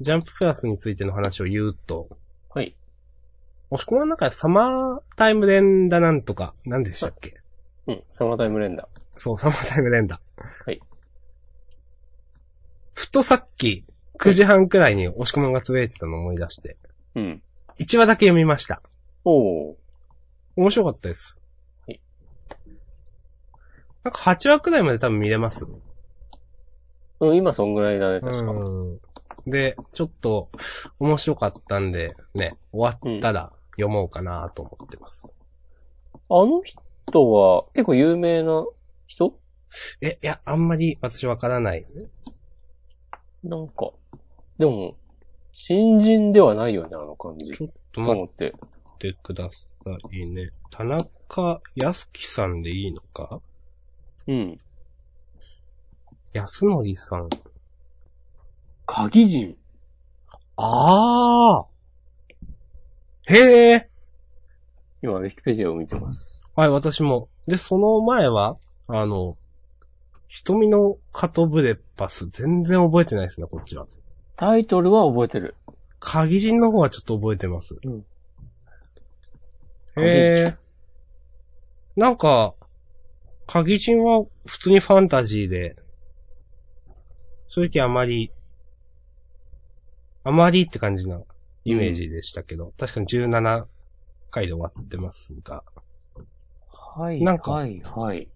[0.00, 2.08] ジャンププラスについての話を言うと、
[2.54, 2.76] はい。
[3.70, 7.40] 押し込まん中でサマータイム連打なんとか、何でしたっけ？
[7.88, 8.02] うん。
[8.12, 8.86] サマータイムレンダー。
[9.18, 10.20] そう、サマータイム連打。
[10.64, 10.80] はい。
[12.94, 13.84] ふとさっき、
[14.20, 16.76] 9時半くらいに押し込まんがつぶやいてたのを思い出して、
[17.16, 17.42] うん。
[17.78, 18.80] 1話だけ読みました。
[19.24, 19.74] おー。
[20.56, 21.42] 面白かったです。
[21.86, 22.00] はい。
[24.04, 25.66] なんか8話くらいまで多分見れます。
[27.20, 28.52] うん、今そんぐらいだね、確か。
[28.52, 29.00] うん。
[29.46, 30.50] で、ちょっと
[30.98, 35.34] 面白かったんで、ね、終わったら読もうかなと思ってます。
[36.28, 38.64] あの人は結構有名な
[39.06, 39.38] 人？
[40.00, 41.84] え、いや、あんまり私わからない。
[43.44, 43.90] なんか、
[44.58, 44.96] でも、
[45.52, 47.52] 新人ではないよね、あの感じ。
[47.52, 48.48] ちょっとと待思って。
[48.48, 49.56] ってくださ
[50.12, 50.50] いね。
[50.70, 53.40] 田中康樹さんでいいのか？
[54.26, 54.60] うん。
[56.36, 57.28] 安則さん。
[58.84, 59.56] 鍵人。
[60.58, 61.66] ああ
[63.26, 63.90] へえ
[65.02, 66.50] 今、ウィキペディアを見てます。
[66.54, 67.28] はい、私も。
[67.46, 69.36] で、その前は、あの、
[70.28, 73.86] 瞳のカトブレパス、全然覚えてないですね、こっちは。
[74.36, 75.54] タイトルは覚えてる。
[75.98, 77.78] 鍵人の方はちょっと覚えてます。
[77.82, 78.04] うん。
[80.02, 80.56] へえ。
[81.96, 82.54] なんか、
[83.46, 85.76] 鍵人は普通にファンタジーで、
[87.48, 88.32] 正直あまり、
[90.24, 91.20] あまりって感じな
[91.64, 93.66] イメージでしたけど、確かに17
[94.30, 95.64] 回で終わってますが、
[96.72, 97.22] はい。
[97.22, 98.28] なんかはい、はい。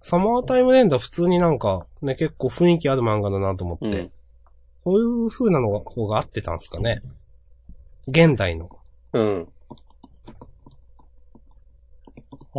[0.00, 4.12] サマータイムレンダー普通になんかね、結構雰囲気ある漫画だなと思って、うん。
[4.84, 7.02] こういう風なのが方が合ってたんですかね。
[8.08, 8.68] 現代の。
[9.12, 9.48] うん。
[12.54, 12.58] あ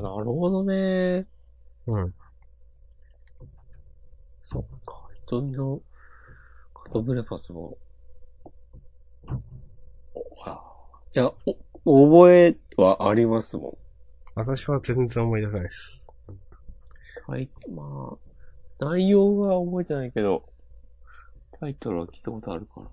[0.00, 1.26] なるほどね。
[1.86, 2.14] うん。
[4.50, 5.06] そっか。
[5.26, 5.82] 瞳の
[6.72, 7.76] カトブレパスも。
[10.46, 10.62] あ
[11.14, 11.30] いや、
[11.84, 13.76] お、覚えはありますもん。
[14.34, 16.08] 私は全然思い出せないです。
[17.26, 18.16] はい、ま
[18.80, 20.46] あ、内容は覚えてないけど、
[21.60, 22.86] タイトルは聞いたことあるから。
[22.86, 22.90] あ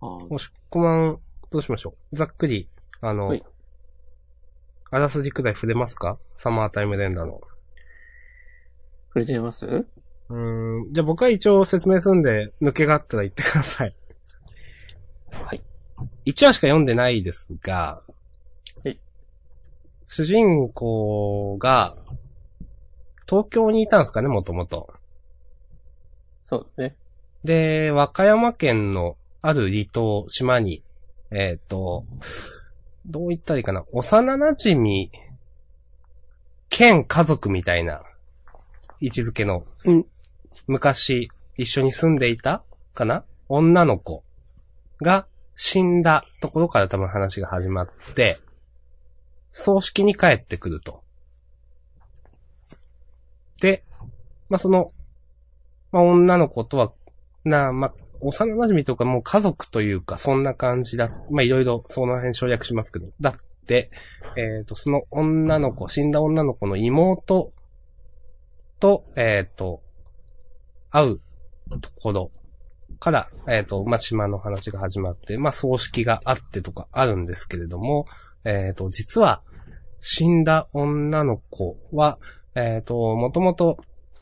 [0.00, 2.16] あ、もしこまん、どうしましょう。
[2.16, 2.68] ざっくり、
[3.00, 3.44] あの、はい
[4.90, 6.18] あらすじくらい触れますか？
[6.36, 7.40] サマータイム連打の。
[9.08, 9.86] 触れてみます？
[10.28, 13.94] うーん、じゃあ僕は一応説明するんで、抜けがあったら言ってください。
[15.30, 15.62] はい。
[16.26, 18.02] 1話しか読んでないですが、
[18.82, 18.98] はい。
[20.08, 21.96] 主人公が、
[23.28, 24.92] 東京にいたんですかね、もともと。
[26.44, 26.96] そうですね。
[27.44, 30.82] で、和歌山県のある離島、島に、
[31.30, 32.04] えっ、と、
[33.06, 35.10] どう言ったらいいかな、幼馴染
[36.70, 38.02] 兼家族みたいな
[39.00, 40.06] 位置づけの、うん
[40.66, 42.62] 昔一緒に住んでいた
[42.94, 43.24] かな？
[43.48, 44.24] 女の子
[45.02, 48.38] が死んだところから多分話が始まって、
[49.52, 51.02] 葬式に帰ってくると。
[53.60, 53.84] で、
[54.48, 54.92] まあ、その、
[55.92, 56.92] まあ、女の子とは、
[57.44, 61.10] な、まあ、幼馴染とかもう家族というか、そんな感じだ。
[61.30, 63.06] まあ、いろいろその辺省略しますけど。
[63.20, 63.34] だっ
[63.66, 63.90] て、
[64.36, 67.52] えっ、と、その女の子、死んだ女の子の妹
[68.80, 69.83] と、えっ、と、
[70.94, 71.20] 会う
[71.80, 72.30] ところ
[73.00, 78.06] から、えっ、と、まあ、島の話が始まって、まあ、葬式があってとかあるんですけれども、
[78.44, 79.42] えっ、と、実は、
[79.98, 82.18] 死んだ女の子は、
[82.54, 83.78] えっ、と、もともと、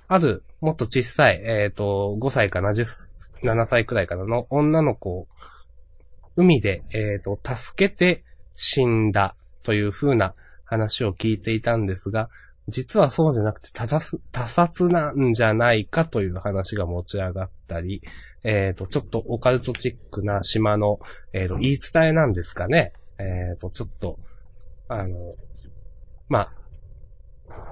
[0.08, 2.86] ある、もっと小さい、えっ、と、5歳かな、10
[3.42, 5.26] 7歳くらいからの女の子を、
[6.36, 12.30] 海で、えっ、と、助けて死んだという風な話を聞いていたんですが、
[12.72, 18.02] 実はそうじゃなくて他殺、他殺なんじゃないかという話が持ち上がったり、
[18.42, 20.98] えっ、と、ちょっとオカルトチックな島の、
[21.32, 22.92] えっ、と、言い伝えなんですかね。
[23.18, 24.18] えっ、と、ちょっと、
[24.88, 25.34] あの、
[26.28, 26.52] まあ、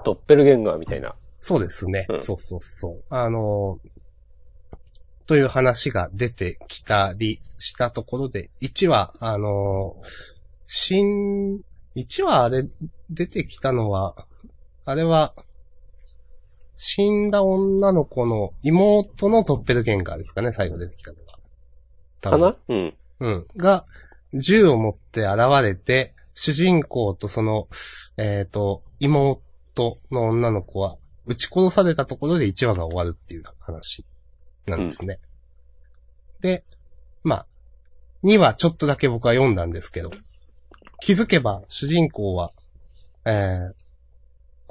[0.04, 1.14] ドッペルゲンガーみたいな。
[1.40, 2.06] そうですね。
[2.08, 3.02] うんそうそうそう。
[3.08, 3.80] あの
[5.26, 9.96] という話が出てきたりしたところで、1話、あの
[10.66, 11.60] 新、
[11.94, 12.68] 1話あれ、
[13.08, 14.26] 出てきたのは、
[14.84, 15.34] あれは、
[16.76, 21.38] 死んだ女の子の妹のドッペルゲンガーですかね、最後出てきたのは。
[22.20, 22.56] 多か分な？
[22.68, 22.94] うん。
[23.20, 23.46] うん。
[23.56, 23.84] が、
[24.32, 27.68] 銃を持って現れて、主人公とその、
[28.16, 29.40] えっ、と、妹
[30.10, 34.04] の女の子は、撃ち殺されたところで1話が終わるっていう話
[34.66, 35.20] なんですね。
[36.40, 36.64] で、
[37.22, 37.46] まあ、
[38.24, 40.10] 2話ちょっとだけ僕は読んだんですけど、
[41.00, 42.50] 気づけば主人公は、
[43.24, 43.72] えー、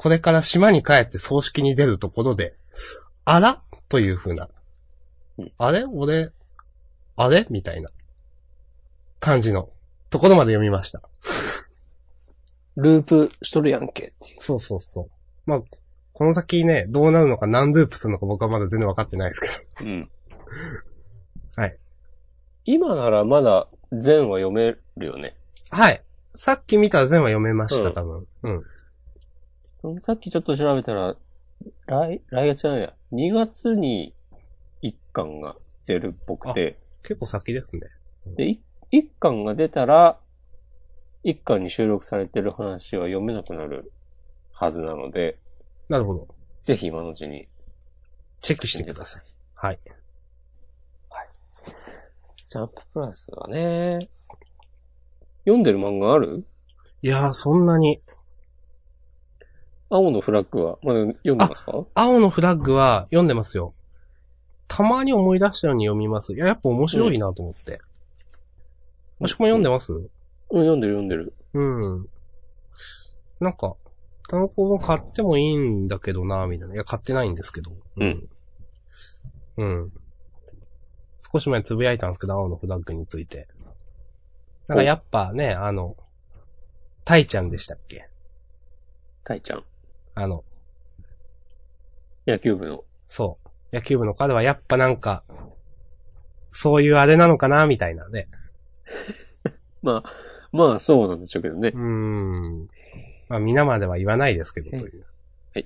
[0.01, 2.55] これから島に帰って葬式に出るところで、
[3.25, 3.59] あら？
[3.89, 4.47] という風な
[5.37, 5.51] うん。
[5.57, 5.83] あれ？
[5.83, 6.31] 俺、
[7.17, 7.45] あれ？
[7.49, 7.89] みたいな
[9.19, 9.67] 感じの
[10.09, 11.01] ところまで読みました。
[12.77, 14.41] ループしとるやんけっていう。
[14.41, 15.09] そうそうそう。
[15.45, 15.67] まあ、こ
[16.13, 19.91] この先ね、どうなるのか何ループするのか僕はまだ全然分かってないですけど。
[19.91, 20.09] うん。
[21.57, 21.77] はい。
[22.63, 25.35] 今ならまだ全は読めるよね。
[25.71, 26.01] はい。
[26.35, 28.27] さっき見たら全話読めました、うん多分。
[28.43, 28.63] うん。
[30.01, 31.15] さっきちょっと調べたら、
[31.87, 32.93] 来、来月じゃないや。
[33.13, 34.13] 2月に
[34.83, 37.87] 1巻が出るっぽくて、結構先ですね。
[38.35, 38.61] で、い
[38.91, 40.19] 1巻が出たら、
[41.23, 43.91] 1巻に収録されてる話は読めなくなる
[44.51, 45.37] はずなので、
[45.87, 46.27] なるほど。
[46.63, 47.47] ぜひ今のうちに
[48.41, 49.23] チェックしてください。
[49.55, 49.79] はい。
[52.49, 53.99] ジャンププラスがね、
[55.45, 56.45] 読んでる漫画ある？
[57.01, 58.01] いやー、そんなに。
[59.89, 61.85] 青のフラッグはまだ読んでますか？
[61.95, 63.73] 青のフラッグは読んでますよ。
[64.67, 66.33] たまに思い出したように読みます。
[66.33, 67.79] いや、やっぱ面白いなと思って。
[69.19, 69.93] もしくも読んでます？
[69.93, 70.09] うん、
[70.51, 71.33] 読んでる読んでる。
[71.53, 72.07] うん。
[73.39, 73.75] なんか、
[74.29, 76.75] 単行本買ってもいいんだけどな、みたいな。
[76.75, 77.71] いや、買ってないんですけど。
[77.97, 78.29] うん。
[79.57, 79.91] うん。
[81.33, 83.47] 少し前つぶやいたんですけど、青のフラッグについて。
[84.67, 85.97] なんかやっぱね、あの、
[87.05, 88.07] タイちゃんでしたっけ？
[89.23, 89.63] タイちゃん。
[90.21, 90.43] あの、
[92.27, 92.83] 野球部の。
[93.07, 93.37] そ
[93.71, 93.75] う。
[93.75, 95.23] 野球部の彼はやっぱなんか、
[96.51, 98.27] そういうあれなのかな、みたいなね。
[99.81, 100.13] まあ、
[100.51, 101.71] まあそうなんでしょうけどねう。
[101.71, 102.69] ーん。
[103.29, 105.05] まあ皆までは言わないですけど、という。
[105.53, 105.65] はい。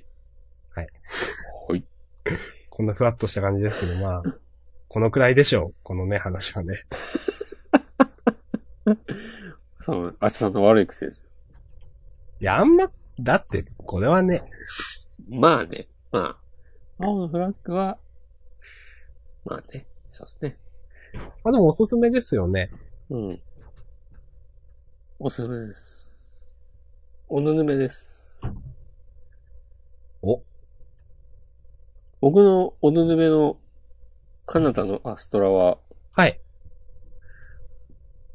[2.76, 4.24] こんなふわっとした感じですけど、まあ、
[4.88, 5.74] このくらいでしょう。
[5.84, 6.86] このね、話はね。
[9.80, 11.26] そう、あつさんの悪い癖ですよ。
[12.40, 14.44] いや、あんま、だって、これはね、
[15.30, 15.88] まあね。
[16.12, 16.38] ま
[17.00, 17.04] あ。
[17.04, 17.98] 青のフラッグは、
[19.46, 19.88] まあね。
[20.12, 20.58] そうですね。
[21.44, 22.72] まあでもおすすめですよね。
[23.10, 23.42] うん。
[25.20, 26.16] おすすめです。
[27.30, 28.42] おぬぬめです。
[30.22, 30.40] お
[32.22, 33.58] 僕のおぬぬめの
[34.46, 35.78] カナダのアストラは、
[36.14, 36.40] はい。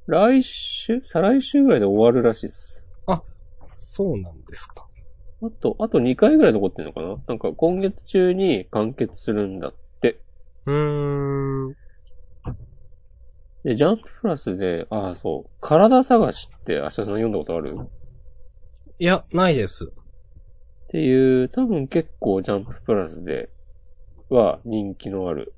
[0.06, 1.00] 来週？
[1.02, 2.84] 再来週ぐらいで終わるらしいです。
[3.80, 4.86] そうなんですか？
[5.42, 7.16] あと、あと2回ぐらい残ってんのかな？
[7.28, 10.20] なんか今月中に完結するんだって。
[10.66, 11.76] うーん。
[13.64, 15.50] で、ジャンププラスで、ああ、そう。
[15.60, 17.76] 体探しって、明日さん読んだことある？
[18.98, 19.86] いや、ないです。
[19.86, 23.50] っていう、多分結構ジャンププラスで
[24.30, 25.54] は人気のある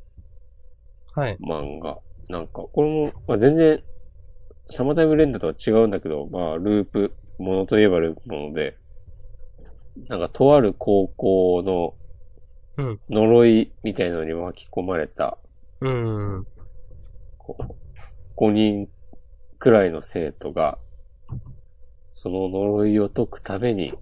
[1.15, 1.39] はい。
[1.39, 1.99] 漫画。
[2.29, 3.83] なんか、これも、まあ、全然、
[4.71, 8.77] サマータイム連打とは違うんだけど、まあ、ループ、ものといえばループもので、
[10.09, 11.95] なんか、とある高校の
[12.77, 13.01] うん。
[13.11, 15.39] 呪いみたいなのに巻き込まれた、
[15.81, 16.47] うーん。
[17.37, 18.89] こう、5人
[19.59, 20.79] くらいの生徒が、
[22.13, 23.93] その呪いを解くために、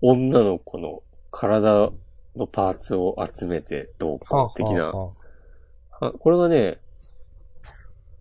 [0.00, 1.90] 女の子の体
[2.36, 5.12] のパーツを集めてどうか的なは
[6.00, 6.78] あこれがね、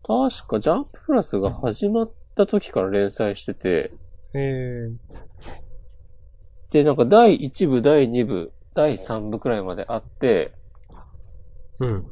[0.04, 3.98] 確かジャンププラスが始まった時から連載してて、あ、
[4.36, 4.89] え
[6.72, 11.86] で、なんか第1部、第2部、第3部くらいまであって、ー。
[11.86, 12.06] うん。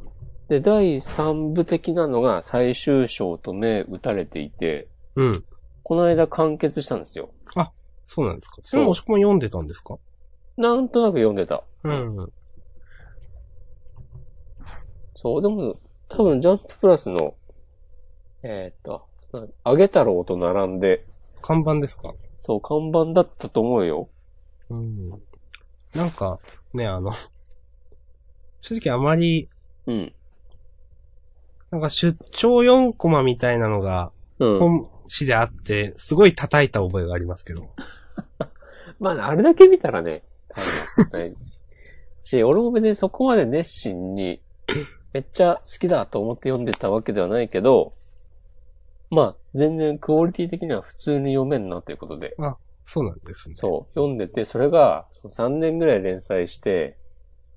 [0.47, 5.43] で、第3部的なのが最終章と目打たれていて、うん。
[5.83, 7.31] この間完結したんですよ。
[8.05, 8.57] そうなんですか。
[8.63, 9.97] それも押し込み読んでたんですか？
[10.57, 11.63] なんとなく読んでた。
[11.83, 12.31] うん。
[15.15, 15.73] そう、でも、
[16.09, 17.35] 多分ジャンププラスの、
[18.43, 18.99] えーっと、な
[19.63, 21.05] あげ太郎と並んで、
[21.41, 22.13] 看板ですか？
[22.37, 24.09] そう、看板だったと思うよ。
[24.69, 25.09] うん。
[25.95, 26.39] なんか、
[26.73, 27.11] ね、あの、
[28.61, 29.49] 正直あまり、
[29.87, 30.13] うん。
[31.71, 34.59] なんか出張4コマみたいなのがうん。
[34.59, 37.69] 本誌であって、すごい叩いた覚えがありますけど。
[38.99, 40.23] まあ、あれだけ見たらね、
[42.23, 44.41] し、俺も別にそこまで熱心に、
[45.13, 47.93] めっちゃ好きだと思って読んでたわけではないけど、
[49.11, 52.35] まあ、全然クオリティ的には普通に読めんなということで、
[52.85, 53.55] そうなんですね。
[53.57, 56.97] そう、読んでて、それがその3年ぐらい連載して、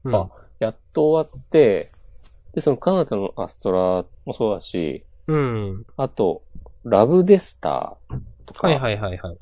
[0.05, 0.14] うん。
[0.14, 1.90] あやっと終わって、
[2.53, 5.87] で、そのカナダのアストラもそうだし、うん。
[5.97, 6.43] あと、
[6.85, 9.38] ラブデスターとか、はいはいはいはい。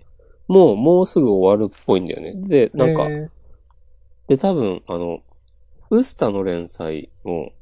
[0.49, 2.35] もう、もうすぐ終わるっぽいんだよね。
[2.37, 3.29] で、なんか、えー
[4.29, 5.21] で、多分、あの、
[5.91, 7.53] ウスタの連載も、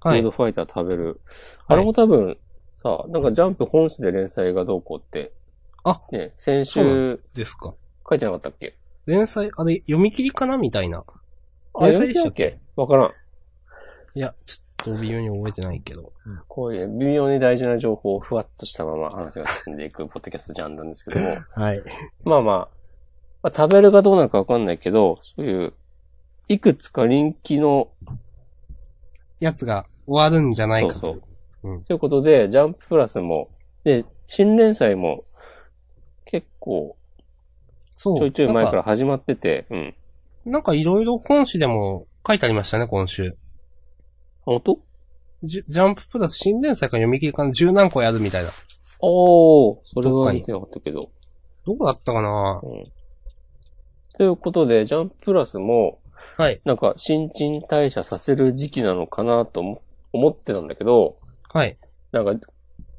[0.00, 0.30] はいフード。
[0.30, 1.06] ファイター食べる。
[1.06, 1.16] はい
[1.68, 2.36] あれも多分、
[2.82, 5.32] さ、なんかジャンプ本誌で連載がどうこうって、
[5.84, 7.74] あ、ね、先週ですか。
[8.08, 8.76] 書いてなかったっけ？
[9.06, 11.04] 連載、あれ、読み切りかなみたいな。
[11.74, 12.50] あ、連載でしたたっけ？
[12.52, 12.58] け？
[12.76, 13.10] わからん。
[14.14, 16.12] いや、ちょっと微妙に覚えてないけど。
[16.48, 21.82] こういう微妙に大事な情報をふわっとしたまま話が進んでいくポッドキャストジャンなんですけども、 はい。
[22.24, 22.68] まあまあ、
[23.42, 25.72] まあ、食べるかどうなるかわかんないけど、そういう、
[26.48, 27.88] いくつか人気の
[29.38, 30.98] やつが終わるんじゃないかと。
[30.98, 31.22] そうそう
[31.62, 31.82] うん。
[31.82, 33.48] ということで、ジャンププラスも、
[33.84, 35.20] で、新連載も、
[36.24, 36.96] 結構、
[37.96, 38.18] そう。
[38.18, 39.94] ちょいちょい前から始まってて、うん。
[40.46, 43.36] なんかいろいろ本誌でも書いてありましたね、今週。
[44.42, 44.78] 本当？
[45.42, 48.50] ジュジャンププラス新連載から読み切りかな十何個やるみたいな。
[49.00, 51.10] おー、それは見てなかったけど。
[51.66, 52.60] どこだったかな？
[52.62, 52.84] うん。
[54.16, 56.00] ということで、ジャンププラスも、
[56.36, 56.60] はい。
[56.64, 61.16] なんか、新陳代謝させる時期なのかなと思思ってたんだけど、
[61.52, 61.76] はい。
[62.12, 62.46] なんか、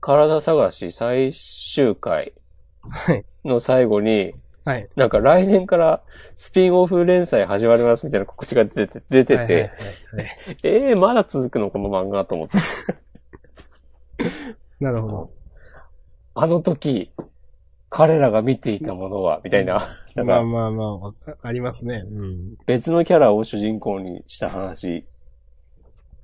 [0.02, 2.34] 体探し最終回
[2.82, 3.24] はい。
[3.46, 4.34] の最後に、
[4.66, 4.90] はい。
[4.96, 6.04] なんか来年から
[6.36, 9.78] スピンオフ連載始まりますみたいな告知が出てて、出てて、はいはいはいはい
[10.64, 12.58] え えー、まだ続くのこの漫画と思って。
[14.84, 15.32] なるほど。
[16.36, 17.12] あの時、
[17.90, 22.04] 彼らが見ていたものは、みたいな、まあまあまあありますね。
[22.06, 22.56] うん。
[22.66, 25.06] 別のキャラを主人公にした話。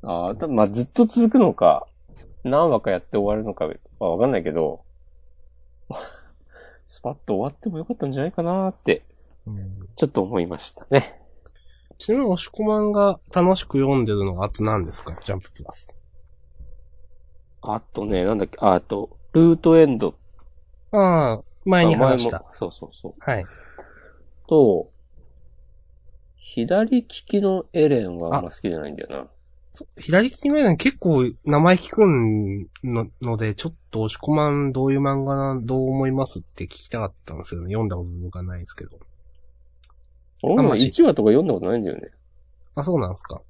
[0.03, 1.87] ああ、たまあずっと続くのか、
[2.47, 3.65] 何話かやって終わるのか
[3.99, 4.81] はわかんないけど、
[6.87, 9.03] スパッと終わってもよかったんじゃないかなって、
[9.45, 11.21] うんちょっと思いましたね。
[11.97, 15.17] ちなみに、押し込まんが楽しく読んでるのはあと何ですか？
[15.23, 15.97] ジャンププラス。
[17.61, 20.13] あとね、なんだっけ、ああと、ルートエンド。
[20.91, 23.13] ああ、前に話したそうそうそう。
[23.19, 23.45] はい。
[24.47, 24.89] と、
[26.35, 29.27] 左利きのエレンはあんま好きじゃないんだよな。
[29.97, 32.01] 左利きのやつ結構名前聞く
[32.83, 37.67] のので、ちょっと押し込まんどういう漫画な、どう思いますって聞きたかったんですよね。
[37.67, 38.99] 読んだこと僕はないですけど。
[40.43, 42.09] 俺もあんまし1話とか読んだことないんだよね。
[42.75, 43.41] あ、そうなんですか。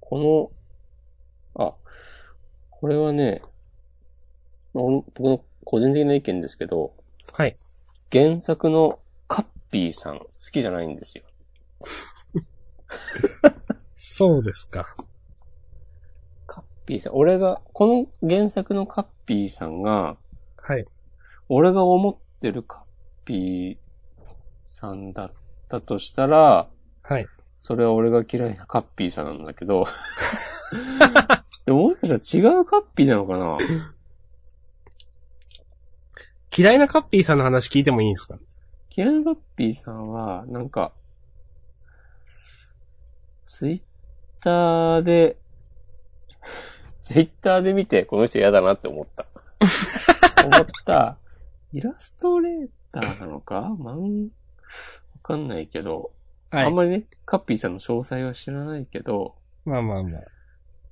[0.00, 0.52] こ
[1.54, 1.74] の、あ、
[2.70, 3.42] これはね、
[4.74, 6.92] 俺僕の個人的な意見ですけど、
[7.32, 7.56] はい。
[8.12, 11.24] 原作のカッピーさん好きじゃないんですよ。
[13.96, 14.94] そうですか。
[16.86, 17.12] ピーさん。
[17.14, 20.16] 俺が、この原作のカッピーさんが、
[20.56, 20.84] はい。
[21.48, 22.82] 俺が思ってるカッ
[23.24, 23.76] ピー
[24.64, 25.32] さんだっ
[25.68, 26.68] たとしたら、
[27.02, 27.26] はい。
[27.58, 29.86] それは俺が嫌いなカッピーさんなんだけど。
[31.66, 33.56] でももしかしたら違うカッピーなのかな？
[36.56, 38.38] 嫌いなカッピーさんの話聞いてもいいんですか？
[38.96, 40.92] 嫌いなカッピーさんは、なんか、
[43.44, 43.82] ツイッ
[44.40, 45.38] ターで、
[47.06, 49.26] ツイッターで見てこの人嫌だなって思った。
[50.44, 51.16] 思った。
[51.72, 53.60] イラストレーターなのか？
[53.78, 54.30] 漫、わ
[55.22, 56.10] かんないけど、
[56.50, 60.22] はあんまりね、カッピーさんの詳細は知らないけど、まあまあまあ。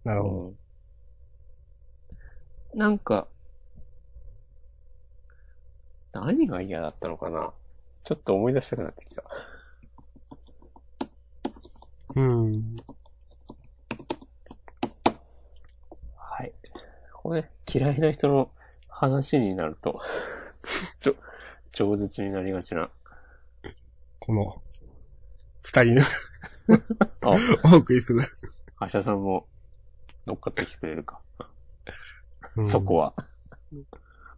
[0.04, 0.34] なるほど。
[0.46, 0.58] うん
[2.74, 3.26] なんか、
[6.12, 7.52] 何が嫌だったのかな？
[8.04, 9.24] ちょっと思い出したくなってきた。
[12.14, 12.76] うん。
[16.16, 16.52] はい。
[17.25, 18.51] これ、嫌いな人の
[18.87, 19.99] 話になると、
[21.01, 21.16] ちょ、
[21.72, 22.91] 饒舌になりがちな。
[24.20, 24.62] この、
[25.62, 26.03] 二人の
[27.22, 27.37] あ、
[27.72, 28.20] お送りする。
[28.79, 29.47] アシャさんも
[30.27, 31.18] 乗っかってきてくれるか。
[32.57, 33.14] うんそこは。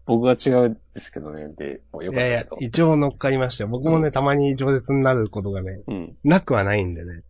[0.06, 3.68] 僕は違うんですけどね、で、もうよいやいやかったけど。、一応乗っかりましたよ。
[3.68, 6.16] 僕もね、たまに饒舌になることがね、うん。
[6.22, 7.24] いなくはないんでね。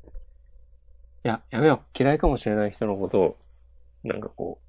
[1.23, 1.99] や、やめよう。
[1.99, 3.37] 嫌いかもしれない人のことを、
[4.05, 4.66] なんかこう、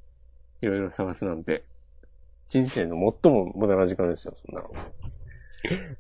[0.61, 1.63] いろいろ探すなんて、
[2.49, 4.69] 人生の最も無駄な時間ですよ、そんなの。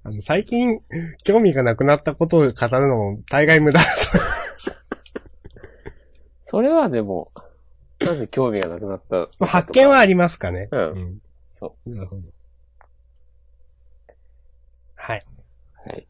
[0.03, 0.79] あの、最近、
[1.23, 3.91] 興味がなくなったことを語るのも大概無駄だと。
[6.45, 7.31] それはでも、
[7.99, 10.69] なぜ興味がなくなったまあ発見はありますかね。
[10.71, 11.21] うんん。
[11.45, 12.21] そなるほど。
[14.95, 15.21] はい。
[15.85, 15.89] う。
[15.89, 16.07] はい。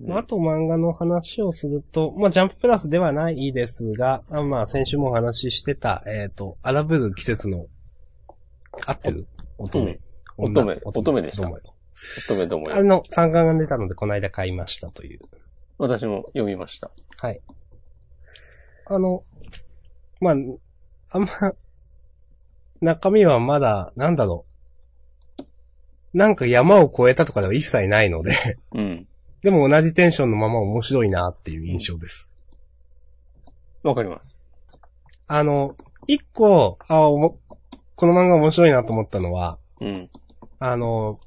[0.00, 7.66] まああと漫画の話をすると、まあ、ジャンププラスではないですが、あまあ、先週もお話ししてた、えっ、と、荒ぶる季節の、
[8.86, 9.26] 合ってる？
[9.58, 9.98] 乙女。
[10.36, 11.78] 乙女乙女でした乙女
[12.26, 12.76] 乙女どもよ。
[12.76, 15.20] あの、三巻が出たので、この間買いましたという。
[15.78, 16.90] 私も読みました。
[17.20, 17.40] はい。
[18.86, 19.20] あの、
[20.20, 20.34] まあ、
[21.10, 21.28] あんま、
[22.80, 24.44] 中身はまだ、なんだろ
[26.14, 26.16] う。
[26.16, 29.08] なんか山を越えたとかでは一切ないので、うん。
[29.42, 32.36] でも同じテンションのまま面白いなっていう印象です。
[33.82, 34.44] わかります。
[35.26, 35.74] あの、
[36.06, 37.38] 一個、あおも
[37.94, 40.10] この漫画面白いなと思ったのは、うん。
[40.58, 41.18] あの、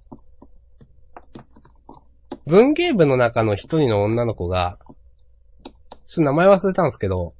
[2.48, 4.80] 文芸部の中の一人の女の子が、
[6.06, 7.34] ちょっと名前忘れたんですけど、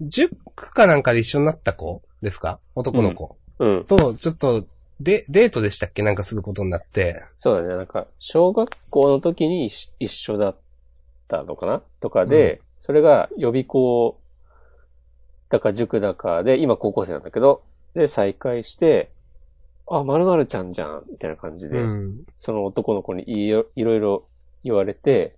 [0.00, 0.36] 塾
[0.74, 2.60] かなんかで一緒になった子ですか？
[2.74, 3.84] 男の子、うん。
[3.84, 4.66] と、ちょっと、
[5.02, 6.02] で、デートでしたっけ？
[6.02, 7.76] なんかすることになって、そうだね。
[7.76, 10.56] なんか、小学校の時に一一緒だっ
[11.28, 11.82] たのかな？
[12.00, 14.18] とかで、それが予備校
[15.48, 17.62] だか塾だかで、今高校生なんだけど、
[17.94, 19.10] で、再会して、
[19.88, 22.24] あ、まるまるちゃんじゃん、みたいな感じで、うん。
[22.38, 24.24] そその男の子にいろいろいろ
[24.64, 25.34] 言われて、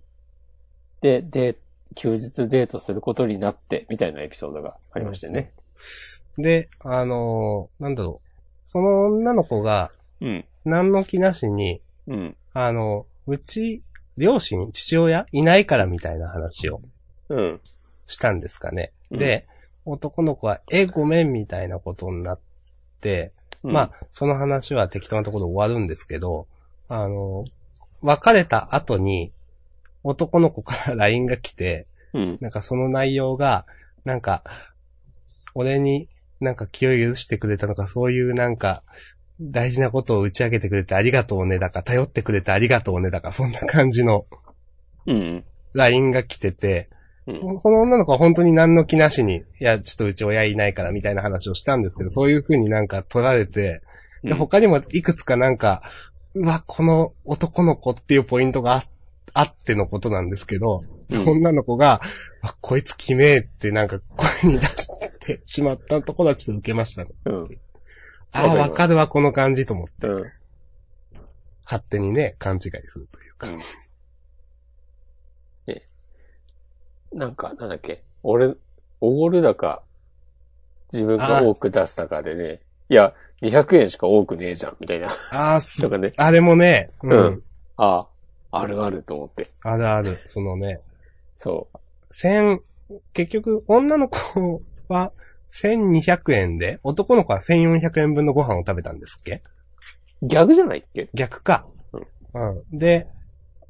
[1.01, 1.57] で、で、
[1.95, 5.51] 休日デートすることになって、みたいなエピソードがありましてね。
[6.37, 8.24] で、あのーなんだろう。
[8.65, 10.45] その女の子が、うん。
[10.65, 12.35] 何の気なしに、うん。
[12.51, 13.83] あの、うち、
[14.17, 16.81] 両親、父親いないからみたいな話を
[17.29, 17.61] うん。
[18.07, 18.91] したんですかね。
[19.11, 19.47] うんで、
[19.85, 22.39] 男の子は、え、ごめんみたいなことになっ
[23.01, 26.47] て、うんまあ、その話は適当なところで終わるんですけど、
[26.89, 27.45] あの、
[28.01, 29.31] 別れた後に、
[30.03, 32.37] 男の子から LINE が来て、うん。
[32.41, 33.67] なんかその内容が、
[34.05, 34.43] なんか、
[35.53, 36.09] 俺に
[36.39, 38.83] なんか気を許してくれたのか、そういうなんか、
[39.41, 44.25] 大事なことを打ち上げてくれてありがとうねだか、頼ってくれてありがとうねだか、そんな感じの
[45.07, 45.43] うん。
[45.73, 46.89] LINE が来てて、
[47.27, 47.59] うん。
[47.59, 53.81] この女の子は本当に何の気なしに、いや、ちょっとうち親いないからみたいな話をしたんですけど、そういう風になんか取られて、
[54.23, 55.81] で、うん他にもいくつかなんか、
[56.33, 58.83] うわ、この男の子っていうポイントがあ
[59.33, 62.01] あってのことなんですけど、うん女の子が、
[62.41, 63.99] あこいつ決めえってなんか
[64.43, 64.84] 声に出し
[65.25, 67.11] てしまったところはちょっと受けましたね。
[67.25, 67.45] うん。
[68.31, 70.23] ああ、わかるわ、この感じと思って、うん。
[71.63, 73.47] 勝手にね、勘違いするというか。
[77.15, 78.53] なんか、なんだっけ、俺、
[78.99, 79.81] おごるだか、
[80.91, 85.15] 自分が多く出すだかでね、いや、200円しか多くねえじゃん、みたいな。
[85.31, 87.43] ああ、そとかね、あれもね、うん、うん
[87.77, 88.07] あ
[88.51, 89.47] あ、あるあると思って。
[89.61, 90.81] あるある、そのね、
[91.37, 91.69] そ
[92.11, 92.61] 千、
[93.13, 95.11] 結局、女の子は
[95.51, 99.41] 1200円で、男の子は1400円分のご飯を食べたんですっけ？
[100.21, 101.09] 逆じゃないっけ？
[101.13, 101.67] 逆か。
[102.33, 102.77] うん。
[102.77, 103.07] で、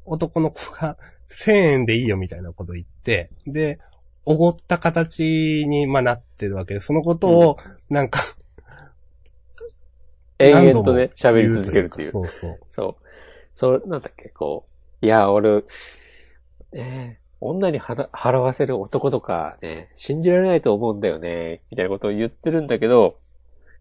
[0.04, 0.96] 男の子が
[1.28, 3.78] 1000円でいいよみたいなこと言って、で、
[4.24, 7.58] おごった形に、まあ、なってるわけで、そのことを、
[7.88, 8.18] なんか、
[10.38, 12.10] 延何度も々とね、喋り続けるっていう。
[12.10, 12.60] そうそう。
[12.70, 13.04] そう。
[13.54, 14.66] そう、なんだっけ、こ
[15.00, 15.06] う。
[15.06, 15.62] いや、俺、
[16.72, 23.16] えー女に払払わせる男とかね、信じられないと思うんだよね、みたいなことを言ってるんだけど、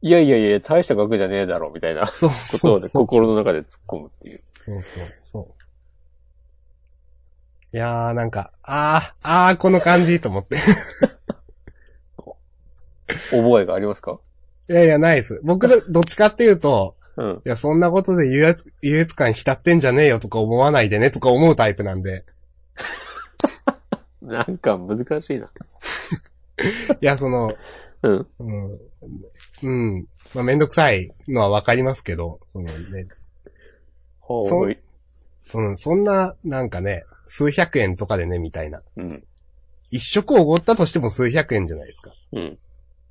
[0.01, 2.89] いやいやいや、大した額じゃねえだろ、みたいなこ そうとをね。
[2.89, 4.41] 心の中で突っ込むっていう。
[4.66, 5.53] そうそう、そう。
[7.76, 10.58] いやー、なんか、あー、あー、この感じと思って。
[13.32, 14.20] 覚えがありますか？
[14.70, 15.39] いやいや、ないです。
[15.43, 17.41] 僕の、どっちかっていうと、うん。
[17.45, 22.26] いや、そんなことで優越、優越感浸ってんじゃねえよとか思わないでねとか思うタイプなんで。
[24.26, 25.51] なんか難しいな。
[27.01, 27.53] いや、その、
[28.03, 28.28] うん。
[28.39, 28.80] うん。
[29.63, 30.07] うん。
[30.34, 33.07] まあ、めんどくさいのはわかりますけど、そのね、
[34.19, 34.78] ほうい。
[35.53, 38.82] うん、そんな、なんかね、数百円とかでね、みたいな。
[38.97, 39.23] うん。
[39.91, 42.11] 一食おごったとしても数百円じゃないですか。
[42.34, 42.57] うん。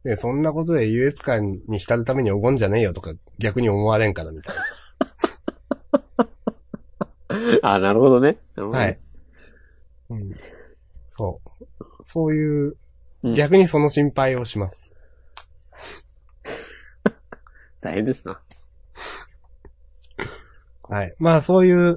[0.03, 4.57] で、そんなことで優越感に浸るためにおごんじゃねえよとか逆に思われんからみたい
[7.63, 8.37] あ、なるほどね。
[8.55, 8.79] なるほどな。
[8.81, 8.99] ねはい。。
[10.11, 10.35] うん。
[11.17, 11.41] そ
[11.81, 11.85] う。
[12.03, 12.77] そういう
[13.23, 14.99] う、ん逆にその心配をします。
[17.81, 18.41] 大変ですな。
[20.83, 21.15] はい。
[21.19, 21.97] まあそういう、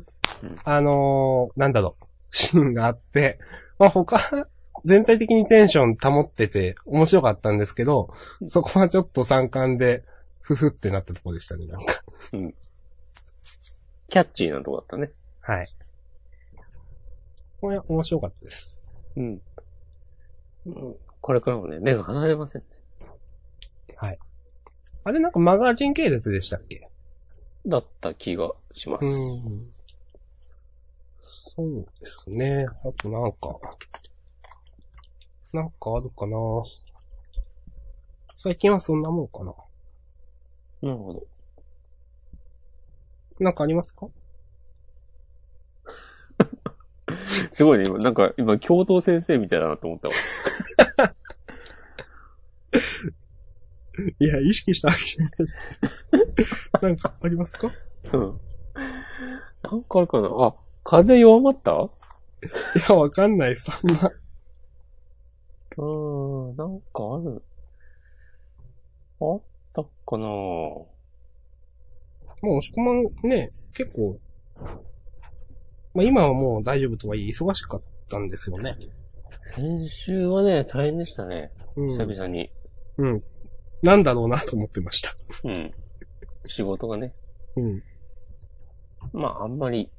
[0.63, 3.39] あのーなんだろう、シーンがあって、
[3.80, 4.20] まあ他、
[4.86, 8.13] 全体的にテンション保ってて面白かったんですけど、
[8.47, 10.05] そこはちょっと参観で、
[10.41, 12.03] ふふってなったとこでしたね、なんか。
[14.09, 15.11] キャッチーなとこだったね。
[15.41, 15.68] はい。
[17.59, 18.87] これ面白かったです。
[19.18, 19.41] うん。
[20.68, 22.68] うんこれからもね、目が離れませんね。
[23.97, 24.20] はい。
[25.03, 26.89] あれなんかマガジン系列でしたっけ？
[27.65, 29.05] だった気がします。
[29.05, 29.09] う
[29.49, 29.74] ん。
[31.20, 32.65] そうですね。
[32.86, 33.59] あとなんか、
[35.51, 36.38] なんかあるかな
[38.38, 39.53] 最近はそんなもんかな
[40.84, 41.24] なるほど。
[43.39, 44.07] なんかありますか？
[47.51, 50.14] すごいね、今、なんか、今、教頭先生みたいだなと思ったわ。
[54.20, 55.32] いや、意識したわけじゃない。
[56.84, 57.72] なんかありますか？
[58.14, 58.39] うん。
[59.64, 60.53] なんかあるかなあ、
[60.84, 61.72] 風弱まった？
[61.72, 61.76] い
[62.89, 64.12] や、わかんない、そんな。
[65.78, 67.43] うーん、なんかある。
[69.20, 69.41] あっ
[69.74, 70.93] たかなも
[72.43, 74.20] う、押し込まんね、結構、
[75.98, 78.78] まあ今はもう大丈夫とはいえ忙しかったんですよね。
[79.56, 81.52] 先週はね、大変でしたね。
[81.76, 81.89] うん。
[81.89, 82.52] 久々に。
[82.98, 83.20] うん。
[83.82, 85.16] なんだろうなと思ってました。
[85.43, 85.74] うん。
[86.45, 87.16] 仕事がね。
[87.56, 87.82] うん。
[89.12, 89.89] まあ、あんまり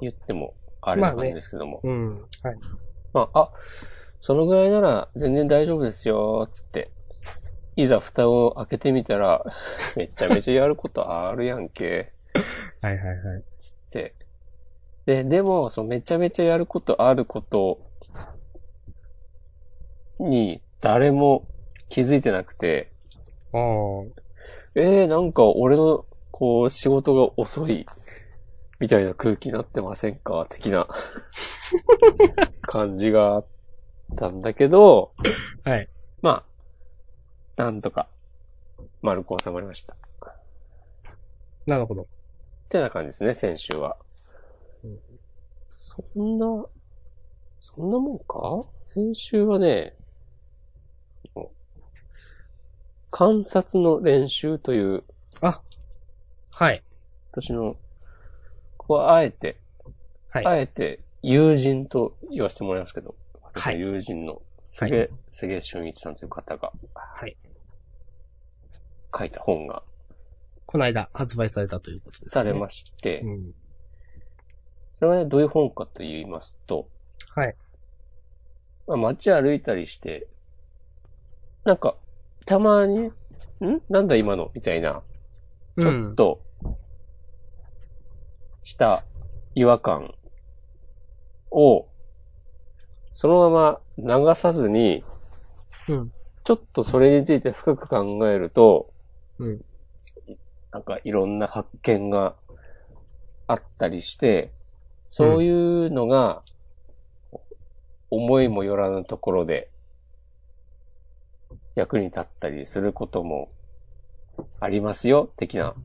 [0.00, 1.80] 言っても、あれな感じですけども。
[1.84, 2.14] うん。
[2.14, 2.24] はい。
[3.12, 3.50] まあ、あ、
[4.20, 6.90] そのぐらいなら全然大丈夫ですよ、つって。
[7.76, 9.44] いざ蓋を開けてみたら、
[9.94, 12.12] めちゃめちゃやることあるやんけ、
[12.80, 13.44] はいはいはい。
[13.56, 13.83] つって。
[15.06, 17.78] で、でも、そのめちゃめちゃやることあること
[20.18, 21.46] に誰も
[21.88, 22.90] 気づいてなくて、
[23.52, 23.60] ああ。
[24.74, 27.86] えー、なんか俺の、こう、仕事が遅い、
[28.80, 30.46] みたいな空気になってませんか？
[30.50, 30.88] 的な
[32.62, 33.46] 感じがあっ
[34.16, 35.12] たんだけど、
[35.64, 35.88] はい。
[36.22, 36.44] ま
[37.56, 38.08] あ、なんとか、
[39.00, 39.94] 丸く収まりました。
[39.94, 39.98] っ
[41.66, 42.06] なるほど。
[42.68, 44.13] てな感じですね、先週はうん。
[46.02, 46.46] そんな、
[47.60, 48.66] そんなもんか？
[48.84, 49.96] 先週はね、
[53.10, 55.04] 観察の練習という、
[56.50, 56.82] はい。
[57.30, 57.76] 私の、
[58.76, 59.60] ここはあえて、
[60.30, 60.46] はい。
[60.46, 63.14] あえて友人と言わせてもらいますけど、
[63.52, 67.36] はい友人の菅、菅俊一さんという方がはい。
[69.16, 69.84] 書いた本が
[70.66, 72.28] この間発売されたということです、ね。
[72.30, 73.54] されまして、うん。
[74.98, 76.88] それはね、どういう本かと言いますと、
[77.34, 77.56] はい。
[78.86, 80.26] まあ、街歩いたりして、
[81.64, 81.96] なんか、
[82.46, 83.12] たまに、ん？
[83.88, 85.02] なんだ今のみたいな、
[85.80, 86.40] ちょっと、
[88.62, 89.04] した
[89.54, 90.14] 違和感
[91.50, 91.86] を、
[93.14, 95.02] そのまま流さずに、
[95.88, 96.12] うん。
[96.44, 98.92] ちょっとそれについて深く考えると、
[99.38, 99.64] うん。
[100.72, 102.36] なんかいろんな発見が
[103.46, 104.52] あったりして、
[105.16, 106.42] そういうのが、
[108.10, 109.70] 思いもよらぬところで
[111.76, 113.48] 役に立ったりすることも
[114.58, 115.76] ありますよ、的な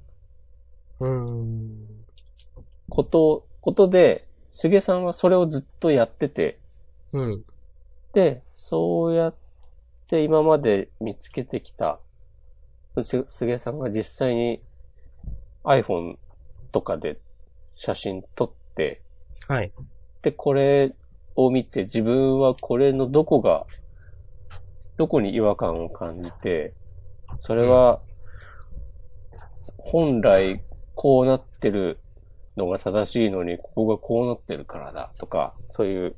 [1.00, 1.86] うーん。
[2.90, 6.58] こと、ことで、菅さんはそれをずっとやってて、
[7.14, 7.44] うん。
[8.14, 9.36] で、そうやっ
[10.08, 12.00] て今まで見つけてきた、
[13.04, 14.60] す菅さんが実際に
[15.66, 16.18] iPhone
[16.72, 17.20] とかで
[17.72, 19.04] 写真撮って、
[19.50, 19.72] はい。
[20.22, 20.94] で、これ
[21.36, 23.66] を見て自分はこれのどこが、
[24.96, 26.76] どこに違和感を感じて、
[27.40, 28.00] それは、
[29.80, 30.62] 本来
[30.94, 32.00] こうなってる
[32.58, 36.16] のが正しいのに、ここがこうなってるからだとか、そういう、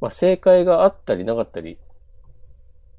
[0.00, 1.78] まあ正解があったりなかったり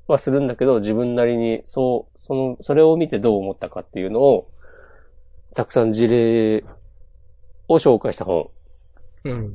[0.06, 4.52] はするんだけど、自分なりに、そう、その、それを見てどう思ったかっていうのを、
[5.56, 6.64] たくさん事例
[7.68, 8.52] を紹介した本。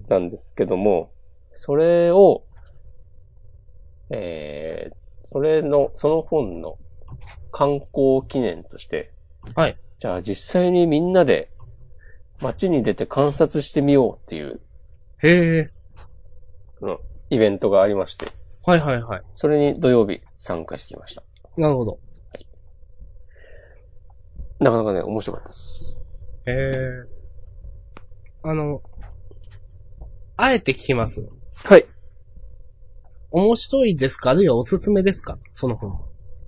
[0.09, 1.09] なんですけども、
[1.55, 2.45] それを、
[4.11, 6.79] えー、それの、その本の
[7.53, 9.13] 観光記念として、
[9.55, 9.79] はい。
[10.01, 11.51] じゃあ実際にみんなで
[12.41, 14.61] 街に出て観察してみようっていう、
[15.19, 15.71] へえ。
[16.81, 16.99] うん
[17.33, 18.27] イベントがありまして、
[18.65, 19.23] はいはいはい。
[19.37, 21.23] それに土曜日参加してきました。
[21.57, 22.01] なるほど。
[24.59, 26.01] なかなかね、面白かったです。
[26.47, 27.21] へえ。
[28.43, 28.83] あの、
[30.43, 31.25] あえて聞きます。
[31.65, 31.87] はい。
[33.31, 34.31] 面白いですか？
[34.31, 35.39] あるいはおすすめですか？
[35.53, 35.93] その本。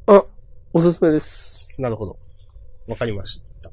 [0.06, 0.24] あ、
[0.72, 1.80] おすすめです。
[1.80, 2.16] なるほど。
[2.88, 3.70] わかりました。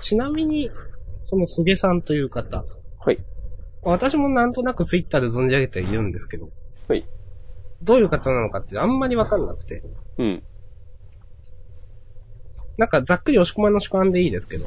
[0.00, 0.70] ちなみに、
[1.22, 2.64] その菅さんという方。
[2.98, 3.18] はい。
[3.82, 6.50] 私もなんとなくツイッターで存じ上げているんですけど。
[6.88, 7.06] はい。
[7.82, 9.82] どういう方なのかってあんまりわかんなくて。
[10.18, 10.42] うん。
[12.76, 14.66] なんかざっくり押し込まの主観でいいですけど。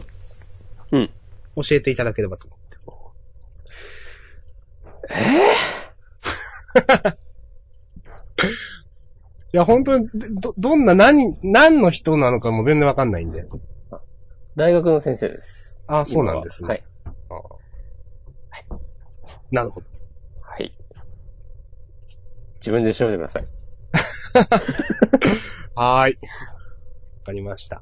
[0.91, 1.09] うん。
[1.55, 2.47] 教えていただければと
[5.09, 5.21] 思っ
[7.11, 7.17] て。
[9.53, 10.07] いや、本当に、
[10.41, 13.45] ど、どんな、何、何の人なのかも全然わかんないんで。
[14.55, 15.77] 大学の先生です。
[15.87, 16.67] ああ、そうなんですね。
[16.69, 16.83] はい。
[19.51, 19.87] なるほど。
[20.41, 20.73] はい。
[22.55, 23.47] 自分で調べてください。
[25.75, 26.17] はーい。
[26.19, 27.81] わかりました。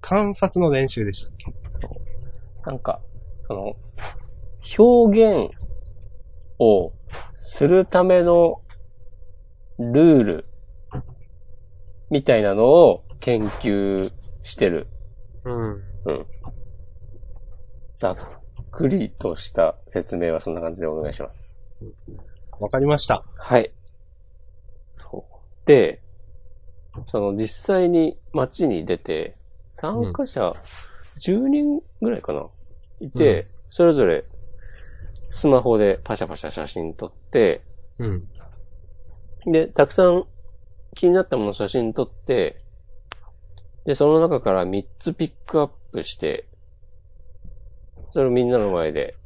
[0.00, 1.54] 観察の練習でしたっけ？
[1.68, 2.66] そう。
[2.66, 3.00] なんか、
[3.46, 3.76] その、
[4.78, 5.54] 表現
[6.58, 6.92] を
[7.38, 8.62] するための
[9.78, 10.44] ルール
[12.10, 14.10] みたいなのを研究
[14.42, 14.88] してる。
[15.44, 15.70] うん。
[15.72, 16.26] うん。
[17.96, 18.16] ざっ
[18.70, 21.60] くりとした説明はそんな感じでお願いします。
[22.58, 23.24] わかりました。
[23.36, 23.72] はい。
[24.96, 25.66] そう。
[25.66, 26.02] で、
[27.10, 29.36] その実際に街に出て、
[29.72, 30.52] 参加者
[31.20, 32.44] 10人ぐらいかな、
[33.00, 34.24] いて、うんそれぞれ
[35.34, 37.64] スマホでパシャパシャ写真撮って、
[37.98, 38.28] うん。
[39.50, 40.26] で、たくさん
[40.94, 42.60] 気になったもの写真撮って、
[43.84, 46.46] で、その中から3つピックアップして、
[48.12, 49.16] それをみんなの前で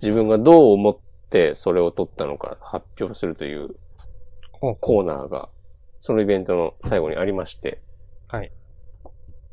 [0.00, 0.98] 自分がどう思っ
[1.28, 3.76] てそれを撮ったのか発表するという
[4.52, 5.50] コーナーが、
[6.00, 7.82] そのイベントの最後にありまして。
[8.26, 8.50] はい。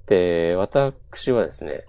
[0.07, 1.83] で、私はですね、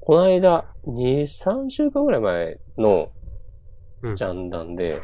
[0.00, 3.06] この間、2、3週間ぐらい前の
[4.02, 5.00] うんジャンダンで、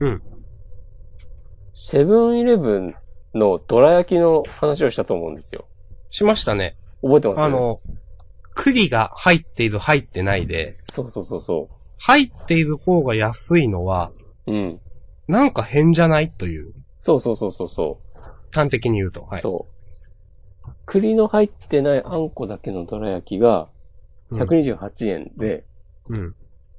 [0.00, 0.22] うん。
[1.74, 2.94] セブンイレブン
[3.34, 5.66] のドラ焼きの話をしたと思うんですよ。
[6.10, 6.76] しましたね。
[7.02, 7.40] 覚えてます？
[7.42, 7.80] あ、の、
[8.54, 11.68] 栗が入っている入ってないで、そうそうそうそ
[11.98, 14.10] 入っている方が安いのは、
[14.46, 14.52] う。
[14.52, 14.80] うん。
[15.28, 16.30] なんか変じゃない？
[16.30, 18.20] という、そうそうそうそうそう。
[18.52, 19.22] 端的に言うと。
[19.22, 19.40] はい。
[19.42, 19.66] そ
[20.66, 20.70] う。
[20.86, 23.68] 栗の入ってないあんこだけのどら焼きが
[24.30, 25.64] 128円で、
[26.08, 26.34] うん。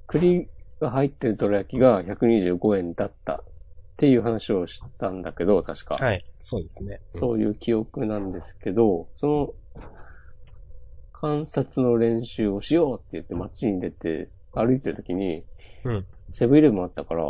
[0.08, 0.49] 栗
[0.80, 3.43] が入ってるどら焼きが125円だったっ
[3.97, 5.95] ていう話をしたんだけど、確か。
[5.95, 6.26] はい。
[6.41, 7.02] そうですね。
[7.14, 9.84] うんそういう記憶なんですけど、その、
[11.14, 15.43] 観察の練習をしようって言って街に出て歩いてる時に、
[15.84, 17.26] うんセブンイレブンあったから、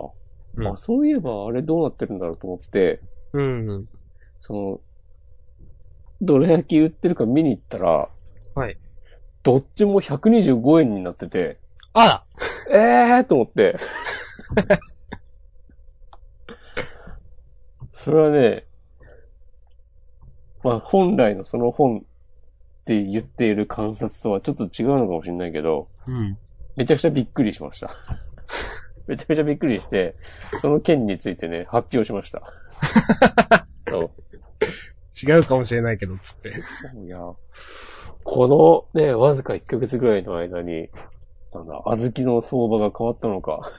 [0.56, 3.02] うんあ、そういえばあれどうなってるんだろうと思って、
[3.34, 3.88] うん。
[4.40, 4.80] その、
[6.22, 8.10] どら焼き売ってるか見に行ったら、
[8.54, 8.78] はい。
[9.44, 11.58] どっちも125円になってて、
[11.94, 12.24] あら
[12.70, 13.78] ええーと思って。
[17.94, 18.66] それはね、
[20.64, 26.38] まあ本来のその本って言っている観察とはちょっと違うのかもしれないけど、うん。
[26.76, 27.96] めちゃくちゃびっくりしました。
[29.08, 30.16] めちゃくちゃびっくりして、
[30.62, 32.42] その件についてね、発表しました。
[33.88, 34.12] そう。
[35.24, 36.50] 違うかもしれないけど、つって。
[37.06, 37.20] いや、
[38.24, 40.90] このね、わずか1ヶ月ぐらいの間に、
[41.54, 43.72] なんだ、小豆の相場が変わったのか。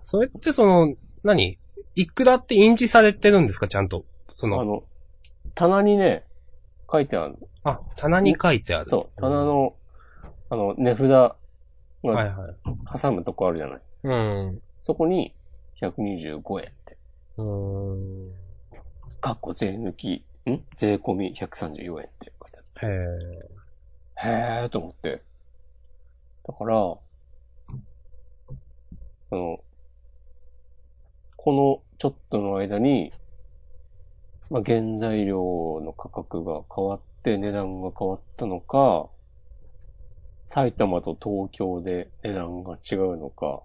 [0.00, 1.58] それってその、何？
[1.94, 3.66] いくらって印字されてるんですか？
[3.66, 4.04] ちゃんと。
[4.32, 4.84] その、あの、
[5.54, 6.24] 棚にね、
[6.90, 7.36] 書いてある。
[7.64, 8.84] あ、棚に書いてある。
[8.86, 9.74] そう、棚の、
[10.48, 11.34] あの、値札は
[12.04, 13.00] いはい。
[13.00, 13.80] 挟むとこあるじゃない。
[14.04, 14.62] うん。
[14.80, 15.34] そこに、
[15.82, 16.96] 125円って。
[17.36, 18.32] うーん。
[19.20, 20.60] かっこ税抜き、ん？
[20.76, 22.32] 税込み134円って。
[22.82, 23.58] へえ。
[24.16, 25.22] へーと思って。
[26.46, 26.78] だから、あ
[29.30, 29.60] の、
[31.36, 33.12] このちょっとの間に、
[34.50, 39.08] まあ、原材料の価格が変わって値段が変わったのか、
[40.46, 43.62] 埼玉と東京で値段が違うのか、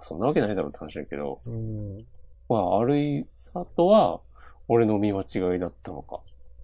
[0.00, 2.06] そんなわけないだろうって話だけど、うん。
[2.48, 4.20] まあ、あるいさとは、
[4.68, 6.20] 俺の見間違いだったのか、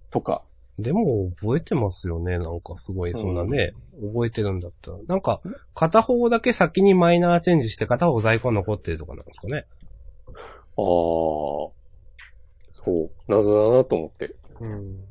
[0.09, 0.41] とか、
[0.81, 2.37] でも、覚えてますよね。
[2.37, 4.97] なんかすごい、そんなね、覚えてるんだったら。
[5.07, 5.41] なんか、
[5.75, 9.65] 片方だけ先にマイナーチェンジして、片方在庫残ってるとかなんですかね。
[10.27, 10.35] ああ、
[10.77, 11.71] そ
[12.87, 14.35] う、謎だなと思って。
[14.61, 15.03] うん。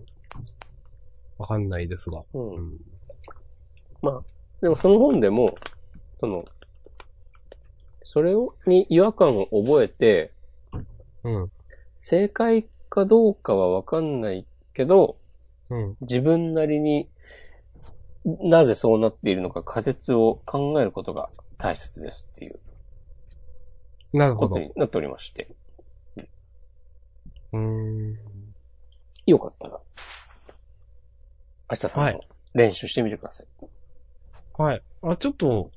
[1.37, 2.23] わかんないですが。
[2.35, 2.61] うんう。
[2.61, 2.79] ん。
[4.01, 4.23] まあ、
[4.62, 5.55] でもその本でも、
[6.21, 6.45] その、
[8.05, 10.33] それを、に違和感を覚えて、
[11.25, 11.51] うん。
[11.99, 15.18] 正解かどうかはわかんないけど、
[15.71, 15.97] うん。
[16.01, 17.09] 自分なりに
[18.25, 22.59] なぜそうなっているのか仮説を考えることが大切ですっていう
[24.12, 24.49] なるほど。
[24.49, 25.49] ことになっておりまして、
[27.53, 28.16] うーん。
[29.27, 29.81] よかったら、
[31.71, 32.21] 明日さんはいも
[32.55, 33.47] 練習してみてください。
[34.57, 34.83] はい。
[35.03, 35.71] あ、ちょっと、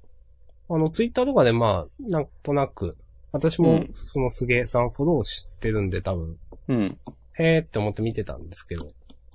[0.69, 2.97] あの、ツイッターとかでまあ、なんとなく、
[3.33, 6.37] 私もうん、そのすげえさんフォローしてるんで多分、
[6.69, 6.97] うん。
[7.37, 8.87] へーって思って見てたんですけど、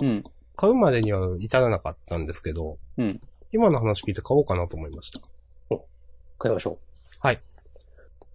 [0.03, 0.25] うん。
[0.57, 3.21] 買うまでには至らなかったんですけど、うん。
[3.53, 5.21] 今の話聞いて買おうかなと思いました。
[6.39, 6.79] 買いましょ
[7.23, 7.39] はい。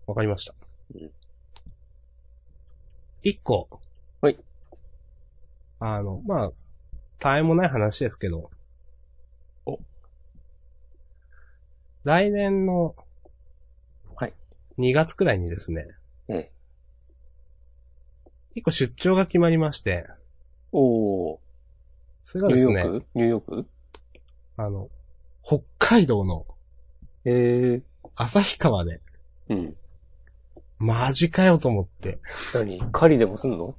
[0.07, 0.53] わかりました
[0.95, 1.11] うん。
[3.23, 3.69] 一個。
[4.21, 4.39] はい。
[5.79, 6.51] あの、まあ、
[7.19, 8.43] たわいもない話ですけど。
[9.65, 9.79] お
[12.03, 12.95] 来年の、
[14.15, 14.33] はい。
[14.77, 15.85] 2月くらいにですね、
[16.29, 16.33] う。
[16.33, 16.51] ええ。
[18.53, 20.05] 一個出張が決まりまして、
[20.71, 21.50] おー。
[22.23, 23.05] それがニューですね、ヨーク？
[23.15, 23.65] ニューヨーク？
[24.57, 24.89] あの、
[25.43, 26.45] 北海道の
[27.25, 27.83] ええ
[28.15, 29.01] 旭川で、
[29.49, 29.75] うん。
[30.79, 32.19] マジかよと思って。
[32.53, 32.81] 何？
[32.91, 33.75] 狩りでもすんの？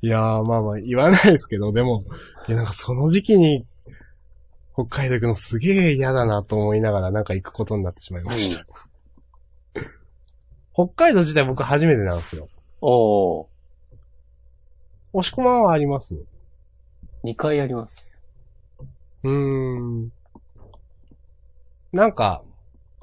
[0.00, 2.02] いやー、まあまあ言わないですけど、でも、
[2.48, 3.66] いやなんかその時期に、
[4.74, 8.64] 北海道行くのすげえ嫌だなと思いながらなんか行くことになってしまいました。
[10.72, 12.48] 北海道自体僕初めてなんですよ。
[12.80, 13.46] おー。
[15.12, 16.26] 押し込まんはあります
[17.24, 18.22] ？2回あります。
[19.22, 20.12] うーん。
[21.92, 22.44] なんか、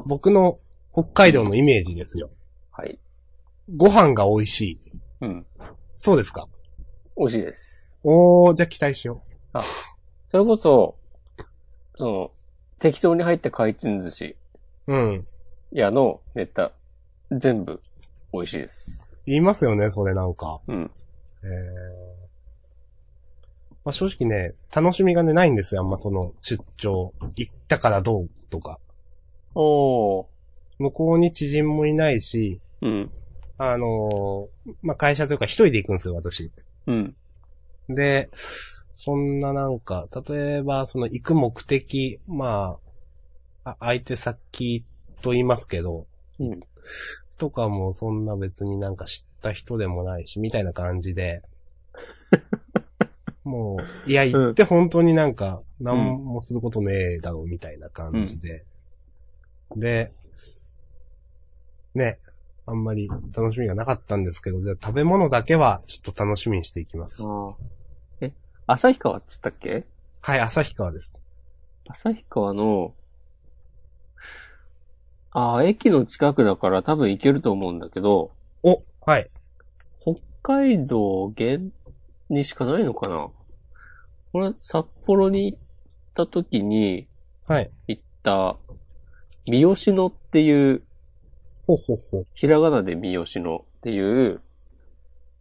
[0.05, 0.59] 僕の
[0.93, 2.29] 北海道のイメージですよ。
[2.71, 2.99] はい。
[3.75, 4.79] ご飯が美味しい。
[5.21, 5.45] うん。
[5.97, 6.47] そうですか？
[7.17, 7.95] 美味しいです。
[8.03, 9.23] おー、じゃあ期待しよ
[10.29, 10.95] それこそ、
[11.97, 12.31] その、
[12.77, 14.35] 適当に入った回転寿司
[14.87, 14.93] う。
[14.93, 15.27] うん。
[15.71, 16.71] 屋のネタ、
[17.31, 17.81] 全部
[18.31, 19.13] 美味しいです。
[19.25, 20.59] 言いますよね、それなんか。
[20.67, 20.91] うん。
[21.45, 22.25] えー
[23.85, 27.13] まあ、正直ね、楽しみがね、ないんですよ、あんまその出張。
[27.35, 28.79] 行ったからどうとか。
[29.53, 30.25] おー。
[30.79, 33.11] 向こうに知人もいないし、うん。
[33.57, 36.51] あのーまあ、会社というか一人で行くんですよ、私。
[36.87, 37.15] うん。
[37.87, 42.79] で、そんななんか、例えば、その行く目的、ま
[43.63, 44.83] あ、あ相手先
[45.21, 46.07] と言いますけど、
[46.39, 46.59] うん。
[47.37, 51.43] とかもそんな別になんか知った人でもないし、みたいな感じで。
[53.43, 53.77] も
[54.07, 58.65] う、いや、行って本当になんか、何もすることねえだろう、みたいな感じで。
[59.75, 60.11] で、
[61.93, 62.19] ね、
[62.65, 67.21] あんまり楽しみがなかったんですけど、じゃあ食べ物だけはちょっと楽しみにしていきます。
[68.21, 68.33] え、
[68.65, 69.85] 旭川っつったっけ？
[70.21, 71.21] はい、旭川です。
[71.87, 72.95] 旭川の、
[75.31, 78.31] ああ、駅の近くだから多分行けると思うんだけど、
[78.63, 79.29] お、はい。
[80.45, 81.71] 北海道限
[82.29, 83.29] にしかないのかな？
[84.31, 85.59] これ、札幌に行っ
[86.13, 87.07] た時に
[87.47, 87.71] はい。
[87.87, 88.57] 行った、
[89.47, 90.83] 三好野っていう、
[91.65, 92.27] ほうほうほう。
[92.35, 94.41] ひらがなで三好野っていう、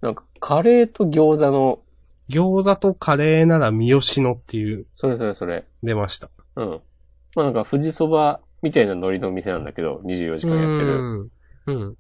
[0.01, 1.79] なんかカレーと餃子の、
[2.31, 5.67] 餃子とカレーなら三好野っていう、それそれそれ。
[5.83, 6.31] 出ました。
[6.57, 6.81] うん。
[7.37, 10.95] まあなんか富士そばみたいな海苔の店なんだけど、24時間やってる。
[10.95, 11.31] うん。
[11.67, 11.97] うん。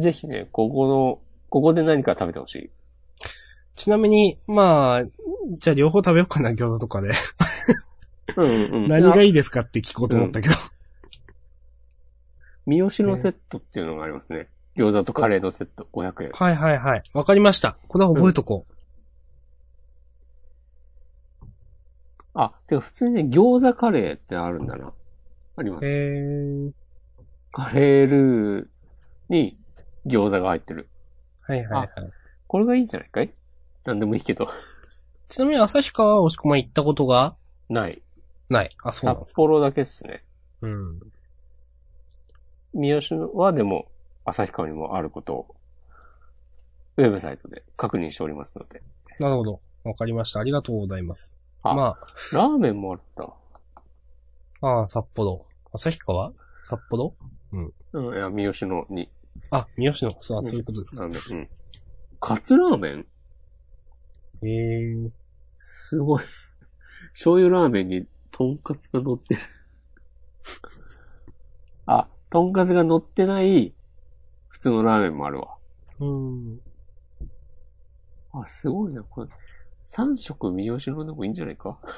[0.00, 1.20] ぜひね、ここの、
[1.50, 2.70] ここで何か食べてほしい？
[3.74, 5.04] ちなみに、まあ、
[5.58, 7.10] じゃあ両方食べようかな、餃子とかで。
[8.36, 10.54] うんうん、何がいいですかって聞こうと思ったけど、
[12.66, 12.78] うん。
[12.78, 14.48] 三好のセットっていうのがありますね。
[14.76, 16.30] 餃子とカレーのセット、500円。
[16.32, 17.02] はいはいはい。
[17.12, 17.76] わかりました。
[17.88, 18.72] これは覚えとこう。
[21.42, 24.92] うん、あ、てか普通にね、餃子カレーってあるんだな。
[25.56, 25.86] あります。
[25.86, 26.70] へー。
[27.50, 28.66] カレールー
[29.28, 29.58] に
[30.06, 30.88] 餃子が入ってる。
[31.50, 32.10] はいはいはい。
[32.46, 33.32] これがいいんじゃないかい？
[33.84, 34.48] なんでもいいけど。
[35.28, 37.36] ちなみに旭川は押し込まん行ったことが？
[37.68, 38.02] ない。
[38.48, 38.70] ない。
[38.82, 39.24] あ、そうなん。
[39.24, 40.24] 札幌だけっすね。
[40.62, 41.00] うん。
[42.74, 43.86] 三好はでも、
[44.24, 45.56] 旭川にもあることを、
[46.96, 48.82] ウェブサイトで確認しておりますので。
[49.18, 49.60] なるほど。
[49.84, 50.40] わかりました。
[50.40, 51.38] ありがとうございます。
[51.62, 51.98] あま
[52.32, 54.66] ラーメンもあった。
[54.66, 55.46] あ、ああ、札幌。
[55.72, 56.32] 旭川？
[56.64, 57.14] 札幌？
[57.52, 57.60] う
[58.10, 59.10] ん、いや、三好のに、
[59.50, 61.02] あ、三好の、そう、あそういうことですか。
[61.02, 61.40] ラーメン。
[61.40, 61.48] うん。
[62.20, 63.06] カツラーメン？
[64.42, 65.10] へえ。
[65.54, 66.22] すごい。
[67.12, 69.40] 醤油ラーメンに、とんかつが乗ってる。
[71.86, 73.74] あ、とんかつが乗ってない、
[74.48, 75.56] 普通のラーメンもあるわ。
[75.98, 76.60] うん。
[78.32, 79.30] あ、すごいな、これ。
[79.82, 81.78] 三色三好のでもいいんじゃないか？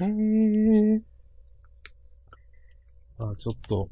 [0.00, 1.00] へえ。
[3.20, 3.88] あちょっと、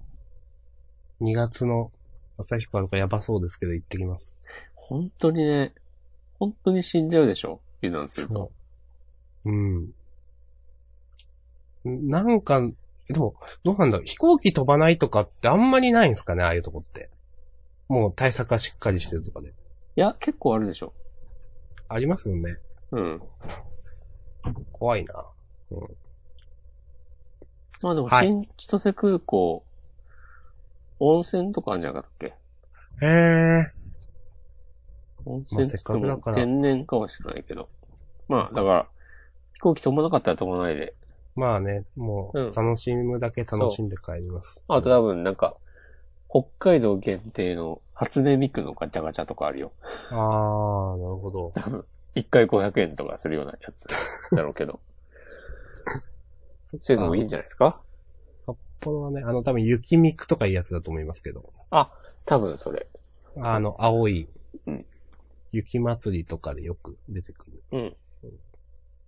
[1.21, 1.91] 2月の
[2.39, 4.49] 旭川とかやばそうですけど行ってきます。
[4.75, 5.73] 本当にね、
[6.39, 7.61] 本当に死んじゃうでしょ？
[7.83, 8.35] 油断すると。
[8.35, 8.53] そ
[9.47, 9.51] う。
[9.51, 9.91] うん。
[12.09, 12.61] なんか、
[13.09, 16.43] でも、どうなんだろう飛行機飛ばないとかってあんまりないんですかね？
[16.43, 17.11] ああいうとこって。
[17.89, 19.51] もう対策はしっかりしてるとかで。
[19.51, 19.53] い
[19.95, 20.93] や、結構あるでしょ。
[21.89, 22.57] ありますよね。
[22.91, 23.23] うん。
[24.73, 25.15] 怖いな。
[27.83, 29.65] まあでも、はい新千歳空港、
[30.99, 32.31] 温泉とかあるんじゃなかったっ
[33.01, 33.07] け？
[33.07, 33.73] へえ。
[35.25, 37.69] 温泉っかくだから天然かもしれないけど。
[38.29, 38.87] まあ、だから、
[39.55, 40.95] 飛行機飛ばなかったら飛ばないで。
[41.35, 44.65] まあね、もうんう、楽しむだけ楽しんで帰ります。
[44.69, 45.57] あと多分なんか、
[46.29, 49.73] 北海道限定の初音ミクのガチャガチャとかあるよ。
[50.11, 51.53] あー、なるほど。
[51.55, 51.85] 多分、
[52.15, 53.87] 一回500円とかするようなやつ
[54.35, 54.81] だろうけど。
[56.65, 57.77] そ っそういうのもいいんじゃないですか？
[58.81, 61.45] 札幌はね、あの、多分雪ミクとかいうやつだと思いますけど。
[61.71, 61.91] あ、
[62.25, 62.87] 多分それ。
[63.39, 64.29] あの、青い
[64.67, 64.85] うん、
[65.53, 67.63] 雪祭りとかでよく出てくる。
[67.73, 67.97] うん。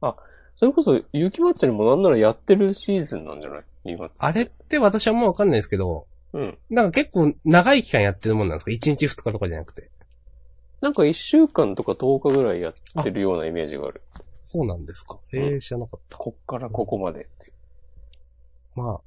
[0.00, 0.16] あ、
[0.56, 4.12] それこそ雪祭りもなんならやってるシーズンなんじゃない ?2 月。
[4.18, 6.58] あれって私はもうわかんないですけど、うん。
[6.70, 9.90] なんか結構長い期間やってるもんなんですか ?1 日2日とかじゃなくて。
[10.80, 14.02] なんか1週間とか10日ぐらいやってるようなイメージがある。
[14.42, 16.16] そうなんですかえうー、知らなかった。
[16.18, 17.52] こっからここまでっていう。
[18.76, 19.00] まあ、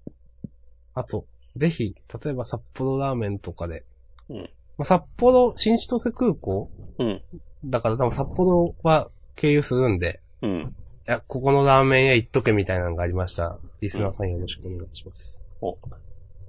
[1.01, 1.25] あと、
[1.55, 3.83] ぜひ、例えば札幌ラーメンとかで、
[4.29, 4.37] うん
[4.77, 6.69] まあ、札幌、新千歳空港？
[6.99, 7.23] うん。
[7.65, 10.75] だから多分札幌は経由するんで、うん。
[11.07, 13.59] いや、ここのラーメン屋行っとけみたいなのがありましたら。
[13.81, 15.43] リスナーさんよろしくお願いします。
[15.59, 15.79] お、お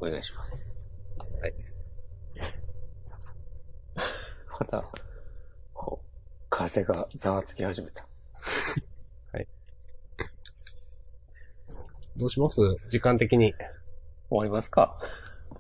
[0.03, 0.75] 願いします。
[1.41, 1.55] はい。
[4.61, 4.85] また、
[5.73, 6.07] こう、
[6.51, 8.07] 風がざわつき始めた。
[12.15, 12.61] どうします？
[12.91, 13.55] 時間的に。
[14.33, 14.95] 終わりますか？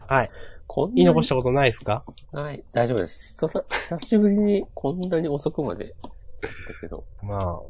[0.08, 0.30] はい。
[0.66, 2.04] こん言い残したことないですか？
[2.32, 3.34] はい、大丈夫です。
[3.34, 5.94] 久さ久しぶりにこんなに遅くまで
[6.40, 6.48] だ
[6.80, 7.04] けど。
[7.22, 7.60] まあ、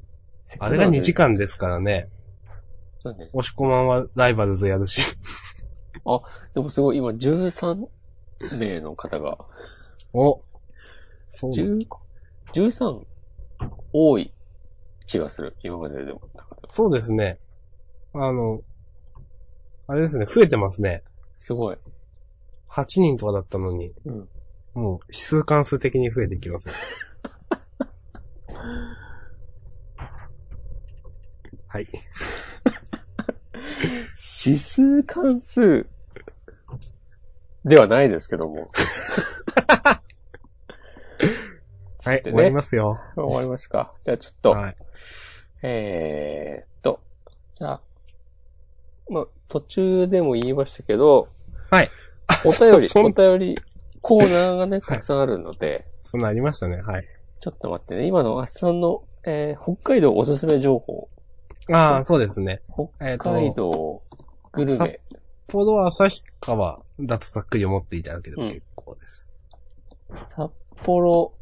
[0.60, 1.14] あれがくなんで2時。
[1.14, 2.08] 間ですからね。
[3.02, 3.28] そうね。
[3.32, 5.00] 押し込まんはライバルズやるし。
[6.54, 7.86] でもすごい、今13
[8.58, 9.38] 名の方が、
[10.12, 10.42] お
[11.26, 11.86] そうなの10
[12.52, 13.04] 13
[13.92, 14.32] 多い
[15.06, 15.56] 気がする。
[15.62, 16.20] 今まででも。
[16.68, 17.38] そうですね。
[18.14, 18.62] あの、
[19.86, 21.02] あれですね、増えてますね。
[21.36, 21.76] すごい。
[22.70, 24.28] 8人とかだったのに、うん。
[24.74, 26.74] もう指数関数的に増えてきますよ。
[31.68, 31.88] はい。
[34.44, 35.86] 指数関数
[37.64, 38.68] ではないですけども。
[42.04, 42.98] はい、でね終わりますよ。
[43.14, 43.94] 終わりますか。
[44.02, 44.76] じゃあちょっと、はい。
[45.62, 47.00] えーっと、
[47.54, 47.80] じゃあ、
[49.08, 51.28] まあ、途中でも言いましたけど、
[51.70, 51.90] はい。
[52.46, 53.58] お便り、そそんお便り
[54.00, 56.80] コーナーがね、はいたくさんあるので、そんなありましたね。
[56.80, 57.06] はい。
[57.38, 61.06] ちょっと待ってね、今のあっさんの、えー北海道おすすめ情報、
[61.70, 62.62] ああ、そうですね。
[63.00, 64.02] え北海道
[64.52, 65.00] グルメ、
[65.48, 69.38] ポロ旭川だとざっくり思っていただければ結構です。
[70.34, 70.50] 札
[70.82, 71.34] 幌、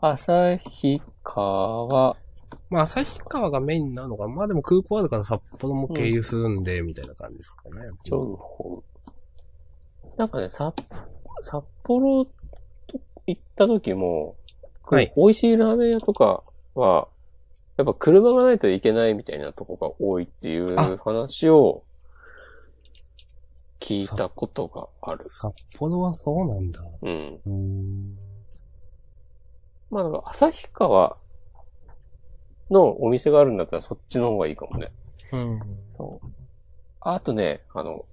[0.00, 2.16] 旭川、
[2.70, 4.28] まあ、旭川がメインなのかな。
[4.28, 7.90] まあでも空港あるから札幌も経由するんで、みたいな感じですかね。
[8.04, 8.82] 情報。
[10.16, 10.74] なんかね、札、
[11.42, 12.32] 札幌と
[13.26, 14.36] 行った時も、
[14.82, 16.42] はい美味しいラーメン屋とか
[16.74, 17.08] は、
[17.76, 21.82] やっぱ車がないといけないみたいなとこが多いっていうあ話を
[23.80, 25.24] 聞いたことがある。
[25.28, 26.80] 札幌はそうなんだ。
[27.02, 27.40] うん。
[27.46, 28.18] うーん。
[29.90, 31.16] まあなんか旭川
[32.72, 34.90] のお店があるんだったらそっちの方がいいかもね。
[35.32, 35.60] うん。
[35.96, 36.26] そう。
[37.00, 38.04] あとね、あの、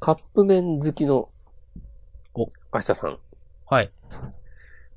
[0.00, 1.28] カップ麺好きの、
[2.34, 3.18] お、明日さん
[3.66, 3.90] はい。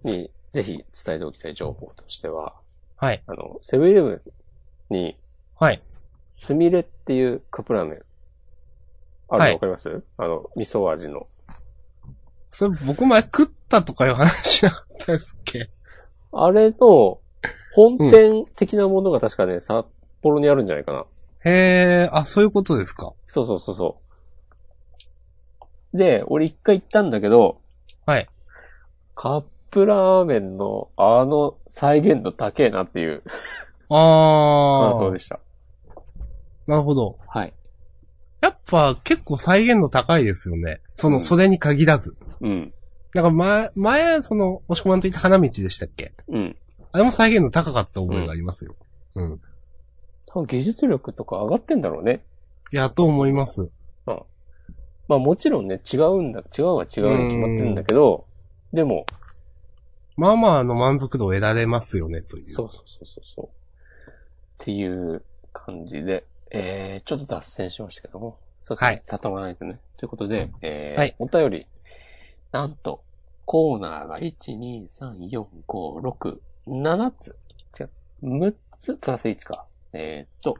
[0.04, 2.56] にぜひ伝えておきたい情報としては、
[2.98, 3.24] はい。
[3.26, 4.22] あの、セブンイレブ
[4.89, 5.18] ンに、
[5.60, 5.82] はい。
[6.34, 8.02] スミレっていうカップラーメン、
[9.30, 11.28] あるはいのわかります、あの、味噌味の。
[12.50, 15.70] それ僕前食ったとかいう話しなかったですっけ？
[16.34, 17.20] あれの、
[17.74, 19.86] 本店的なものが確かね、札
[20.22, 21.05] 幌にあるんじゃないかな。
[21.43, 23.13] へえ、あ、そういうことですか。
[23.28, 23.97] そうそうそうそ
[25.93, 25.97] う。
[25.97, 27.59] で、俺一回行ったんだけど、
[28.05, 28.28] はい。
[29.15, 33.24] カップラーメンのあの再現度高えなっていう
[33.89, 35.19] あー感想で。
[35.19, 35.39] した。
[36.67, 37.17] なるほど。
[37.28, 37.53] はい。
[38.41, 40.82] やっぱ結構再現度高いですよね。
[40.95, 42.15] その、うんそれに限らず。
[42.41, 42.74] うん。
[43.13, 46.13] なんか前、前、その、押し込まんと言った花道でしたっけ？
[46.30, 46.55] うん。
[46.92, 48.76] あれも再現度高かった覚えがありますよ。
[49.16, 49.42] うん。
[50.26, 52.24] 多分技術力とか上がってんだろうね。
[52.72, 53.70] いや、と思います。
[55.12, 58.26] まあもちろんね、違うんだ、違うは違うに決まってるんだけど、
[58.72, 59.06] でも、
[60.16, 62.46] まあまあ、あの、満足度を得られますよね、という。
[62.46, 63.46] そうそうそうそうそう。
[63.46, 64.14] っ
[64.58, 65.22] ていう
[65.52, 68.38] 感じで、えー、ちょっと脱線しましたけども。
[68.64, 68.88] そうですね。
[68.88, 69.80] はい畳まないとね。
[69.98, 71.68] ということで、えー、はいお便り、
[72.54, 73.04] なんと、
[73.46, 76.38] コーナーが1、2、3、4、5、6、
[76.72, 77.36] 7つ？
[77.78, 77.89] 違う。
[78.24, 79.65] 6つプラス1か。
[79.93, 80.57] えー、っと、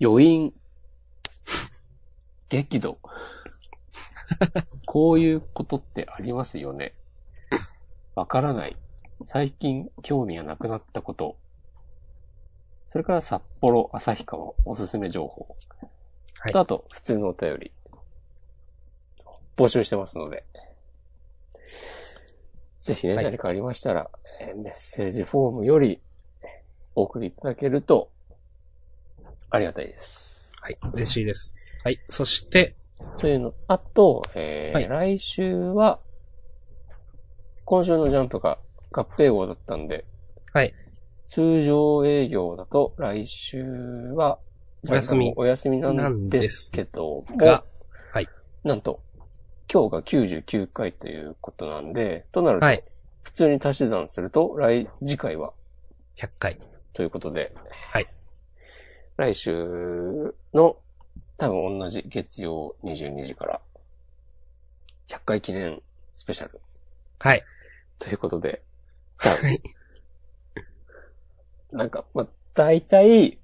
[0.00, 0.54] 余韻、
[2.48, 2.94] 激怒。
[4.86, 6.94] こういうことってありますよね。
[8.14, 8.76] わからない。
[9.20, 11.36] 最近興味がなくなったこと。
[12.90, 15.56] それから札幌、旭川、おすすめ情報。
[16.40, 17.72] はいとあと、普通のお便り。
[19.56, 20.44] 募集してますので。
[22.88, 24.10] ぜひね、はい何かありましたら、
[24.40, 26.00] えーメッセージフォームより
[26.94, 28.10] お送りいただけると、
[29.50, 30.52] ありがたいです。
[30.62, 30.78] はい。
[30.94, 31.76] 嬉しいです。
[31.84, 32.00] はい。
[32.08, 32.76] そして、
[33.18, 36.00] というの、あと、えー来週は、
[37.66, 38.58] 今週のジャンプが
[38.90, 40.06] 合併号だったんで、
[40.54, 40.74] はい。
[41.26, 43.62] 通常営業だと来週
[44.14, 44.38] は、
[44.88, 47.64] お休みお休みなんですけども、が、
[48.12, 48.28] はい。
[48.64, 48.98] なんと、
[49.70, 52.82] 今日が99回ということなんで、となると、はい。
[53.22, 55.52] 普通に足し算すると、来、次回は、
[56.16, 56.56] 100回。
[56.94, 57.54] ということで、
[57.92, 58.06] はい。
[59.18, 60.78] 来週の、
[61.36, 63.60] 多分同じ月曜22時から、
[65.08, 65.82] 100回記念
[66.16, 66.60] スペシャル
[67.18, 67.42] はい。
[67.98, 68.62] ということで、
[69.18, 69.60] はい。
[71.70, 73.38] なんか、まあ、大体、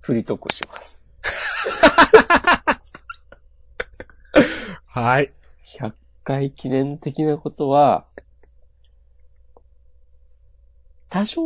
[0.00, 1.04] フリートークします。
[4.94, 5.32] はい。
[5.76, 5.92] 100
[6.22, 8.04] 回記念的なことは、
[11.08, 11.42] 多少、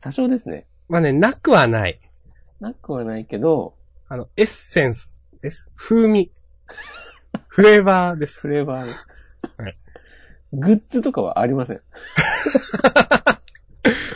[0.00, 0.68] 多少ですね。
[0.88, 1.98] まあね、なくはない。
[2.60, 3.74] なくはないけど、
[4.08, 5.72] あの、エッセンスです。
[5.74, 6.30] 風味。
[7.48, 8.42] フレーバーです。
[8.42, 8.90] フレーバーで。
[9.64, 9.76] はい。
[10.52, 11.80] グッズとかはありません。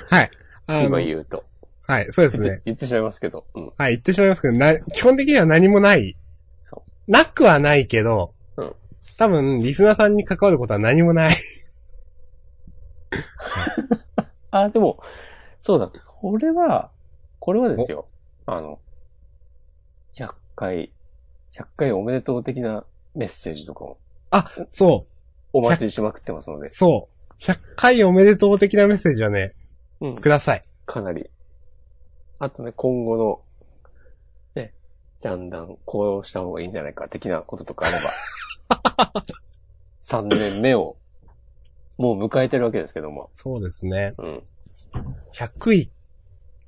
[0.08, 0.30] はい。
[0.68, 1.44] あ今の、言うと。
[1.88, 2.62] はい、そうですね。
[2.64, 3.44] 言ってしまいますけど。
[3.56, 3.72] うん。
[3.76, 6.16] はい、言ってしまいますけど、な、基本的には何もない。
[6.62, 8.37] そなくはないけど、うん
[9.18, 11.30] 多分、リスナーさんに関わることは何もない。
[14.50, 14.98] あ、でも、
[15.60, 15.90] そうだ。
[16.06, 16.90] これは、
[17.40, 18.06] これはですよ。
[18.46, 18.78] あの、
[20.14, 20.92] 100回、
[21.52, 23.98] 100回おめでとう的なメッセージとかも
[24.70, 25.06] そう、
[25.52, 27.42] お待ちしまくってますので、そう。
[27.42, 29.54] 100回おめでとう的なメッセージはね、
[30.00, 30.16] うん。
[30.16, 30.64] ください。
[30.86, 31.28] かなり。
[32.38, 33.40] あとね、今後の、
[34.54, 34.74] ね、
[35.20, 38.02] ジャンダン、こうした方がいいんじゃないか、的なこととかあれば。
[40.02, 40.96] 3年目を、
[41.98, 43.30] もう迎えてるわけですけども。
[43.34, 44.14] そうですね。
[44.18, 44.42] うん。
[45.34, 45.90] 100位、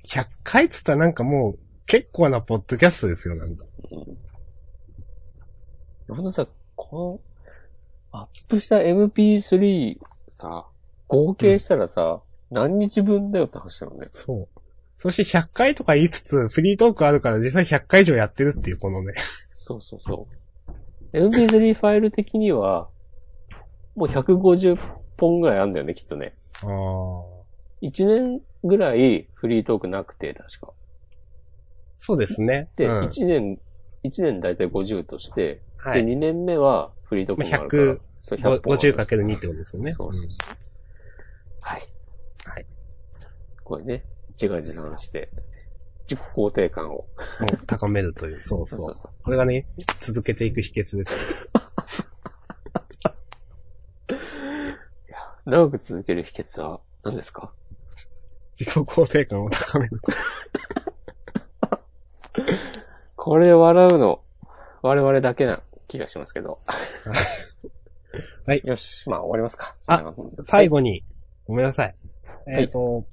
[0.05, 3.65] 100回っつったらなんかもう、結構なポッドキャストですよ、なんか。
[6.07, 7.21] ほんとさ、こ
[8.11, 9.97] の、アップした MP3
[10.33, 10.67] さ、
[11.07, 14.09] 合計したらさ、何日分だよって話だよね。
[14.13, 14.47] そう。
[14.97, 19.13] そして100回とか言いつつ、フリートークあるから実際100回以上やってるっていう、このね。
[19.51, 20.40] そうそうそう。
[21.13, 22.89] MP3 ファイル的には、
[23.95, 24.77] もう150
[25.17, 26.33] 本ぐらいあるんだよね、きっとね。
[26.63, 26.69] ああ。
[27.81, 30.73] 1年ぐらいフリートークなくて、確か。
[31.97, 32.69] そうですね。
[32.75, 33.59] で、うん1年、
[34.03, 36.05] 1年だいたい50として、で、はい。
[36.05, 37.83] 2年目はフリートークもあるから。
[37.83, 38.61] 100そう、100本ある。
[38.61, 39.93] 50×2 ってことですよね。
[39.93, 40.55] そうそうそう。
[41.59, 41.81] はい。
[42.45, 42.65] はい。
[43.63, 45.29] これね、自画自賛して、
[46.11, 47.05] 自己肯定感を。
[47.67, 48.43] 高めるという。
[48.43, 48.95] そうそう。
[48.95, 49.65] そうこれがね、
[50.01, 51.49] 続けていく秘訣です。
[55.45, 57.53] 長く続ける秘訣は何ですか？
[58.59, 59.99] 自己肯定感を高める
[63.15, 64.21] これ笑うの、
[64.81, 66.59] 我々だけな気がしますけど。
[68.45, 69.75] はい よし、まあ終わりますか。
[69.87, 71.05] あ最後に、
[71.47, 71.95] ごめんなさい。
[72.45, 73.05] はいえっ、と、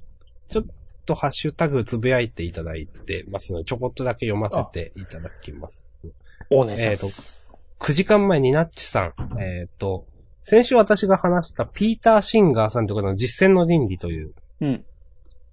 [0.49, 0.73] ちょっと
[1.15, 6.07] ハッシュタグつぶやいていただいてますので、ちょこっとだけ読ませていただきます。
[6.49, 7.59] お願いします。
[7.79, 10.05] 9時間前にナッチさん、えっ、と、
[10.43, 14.85] 先週私が話したピーター・シンガーさんという方の実践の倫理といううん。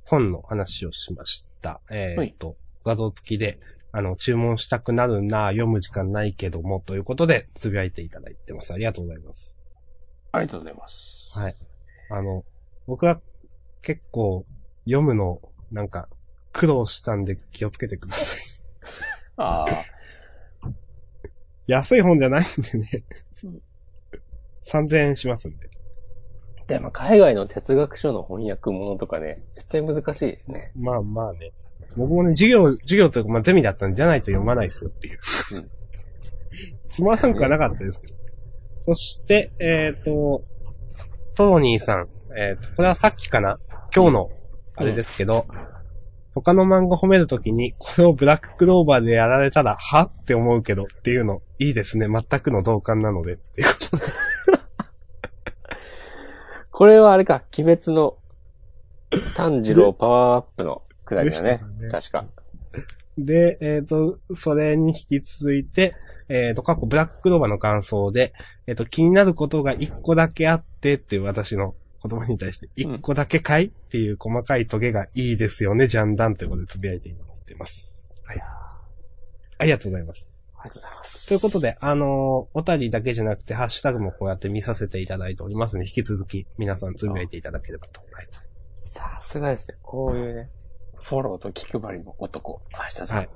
[0.05, 1.81] 本の話をしました。
[1.91, 3.59] えっ、と、画像付きで、
[3.93, 8.73] あの、注文したくなるな、読む時間ないけども、ということで、つぶやいていただいてます。
[8.73, 9.59] ありがとうございます。
[10.33, 11.39] ありがとうございます。
[11.39, 11.57] はい。
[12.11, 12.45] あの、
[12.87, 13.21] 僕は
[13.83, 14.45] 結構
[14.87, 16.09] 読むの、なんか、
[16.53, 18.41] 苦労したんで気をつけてください。
[19.37, 19.67] ああ、
[21.67, 23.05] 安い本じゃないんでね。
[24.65, 25.69] 3000円しますんで。
[26.67, 30.73] でも海外の哲学書の翻訳ものとかね、絶対難しいですね。
[30.75, 31.53] まあまあね。
[31.97, 35.19] 僕もね、授業、授業というか、まあゼミだったんじゃないと読まないですよっていう。
[35.53, 35.77] うん
[36.97, 38.15] つまらんくはなかったですけど。
[38.81, 40.43] そして、えっ、と、
[41.35, 42.09] トロニーさん。
[42.39, 43.59] えっ、と、これはさっきかな？
[43.95, 44.31] 今日の、
[44.77, 45.47] あれですけど、
[46.35, 52.07] 他の漫画褒めるときに、これをブラッククローバーでやられたら、はって思うけどっていうの、いいですね。
[52.09, 54.05] 全くの同感なので、っていうことで。
[56.71, 58.19] これはあれか、鬼滅の
[59.35, 61.89] 炭治郎パワーアップのくだりだねで。
[61.89, 62.27] 確か。
[63.17, 65.95] で、えっ、と、それに引き続いて、
[66.29, 68.35] えっ、と、過去ブラッククローバーの感想で、
[68.67, 78.15] えっ、と、気になることが一個だけあってっていう私の言葉に対して、一個だけかいっていう細かいトゲがいいですよね、ジャンダンということでつぶやいていただいてます。
[78.25, 78.43] はい。
[79.59, 80.51] ありがとうございます。
[80.59, 81.29] ありがとうございます。
[81.29, 88.01] ということで、あのーおたりだけじゃなくて、ハッシュタグもこうやって見させていただいておりますので、引き続き皆さんつぶやいていただければと。
[88.01, 88.29] はい。
[88.77, 89.79] さすがですね。
[89.83, 90.51] こういうね、
[91.03, 93.19] フォローと気配りの男、明日さん。
[93.19, 93.29] はい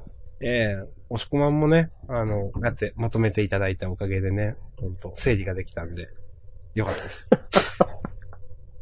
[0.42, 6.08] ええ押し込まんもね、あの、だってまとめていただいたおかげでね、ほんと、整理ができたんで、
[6.74, 7.30] よかったです。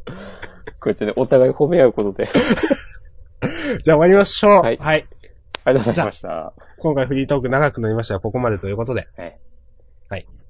[0.09, 0.15] こ
[0.85, 2.27] うやってね、お互い褒め合うことで。
[3.83, 4.61] じゃあ終わりましょう。
[4.61, 5.07] はいはい。
[5.65, 6.53] ありがとうございました。
[6.77, 9.07] 今回フリートーク長くなりましたが、ここまでということで。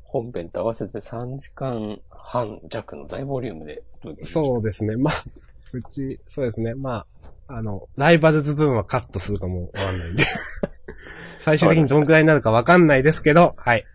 [0.10, 4.54] 本編と合わせて3時間半弱の大ボリュームでお届けしました。
[4.54, 4.96] そうですね。
[4.96, 5.14] まあ、
[5.74, 6.74] うち、そうですね。
[6.74, 7.06] ま
[7.48, 10.24] あ、あの、ライバルズ分はカットするかもわかんないんで。
[11.38, 13.86] 最終的にどんくらいになるかわかんないですけど、はい。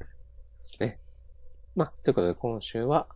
[1.74, 3.08] まあ、ということで今週は、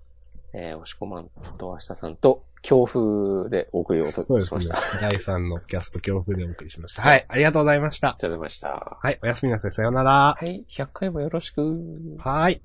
[0.60, 4.78] えー、押し込まんと明日さんと、強風でお送りをしそうですねました。
[4.78, 4.80] あ。
[5.00, 7.02] 第3のキャスト恐怖でお送りしました。
[7.02, 7.24] はい。
[7.28, 8.08] ありがとうございました。
[8.08, 8.98] りがとうございました。
[9.00, 9.18] はい。
[9.22, 9.72] おやすみなさい。
[9.72, 10.36] さようなら。
[10.36, 12.16] はい、100回もよろしく。
[12.18, 12.60] はい。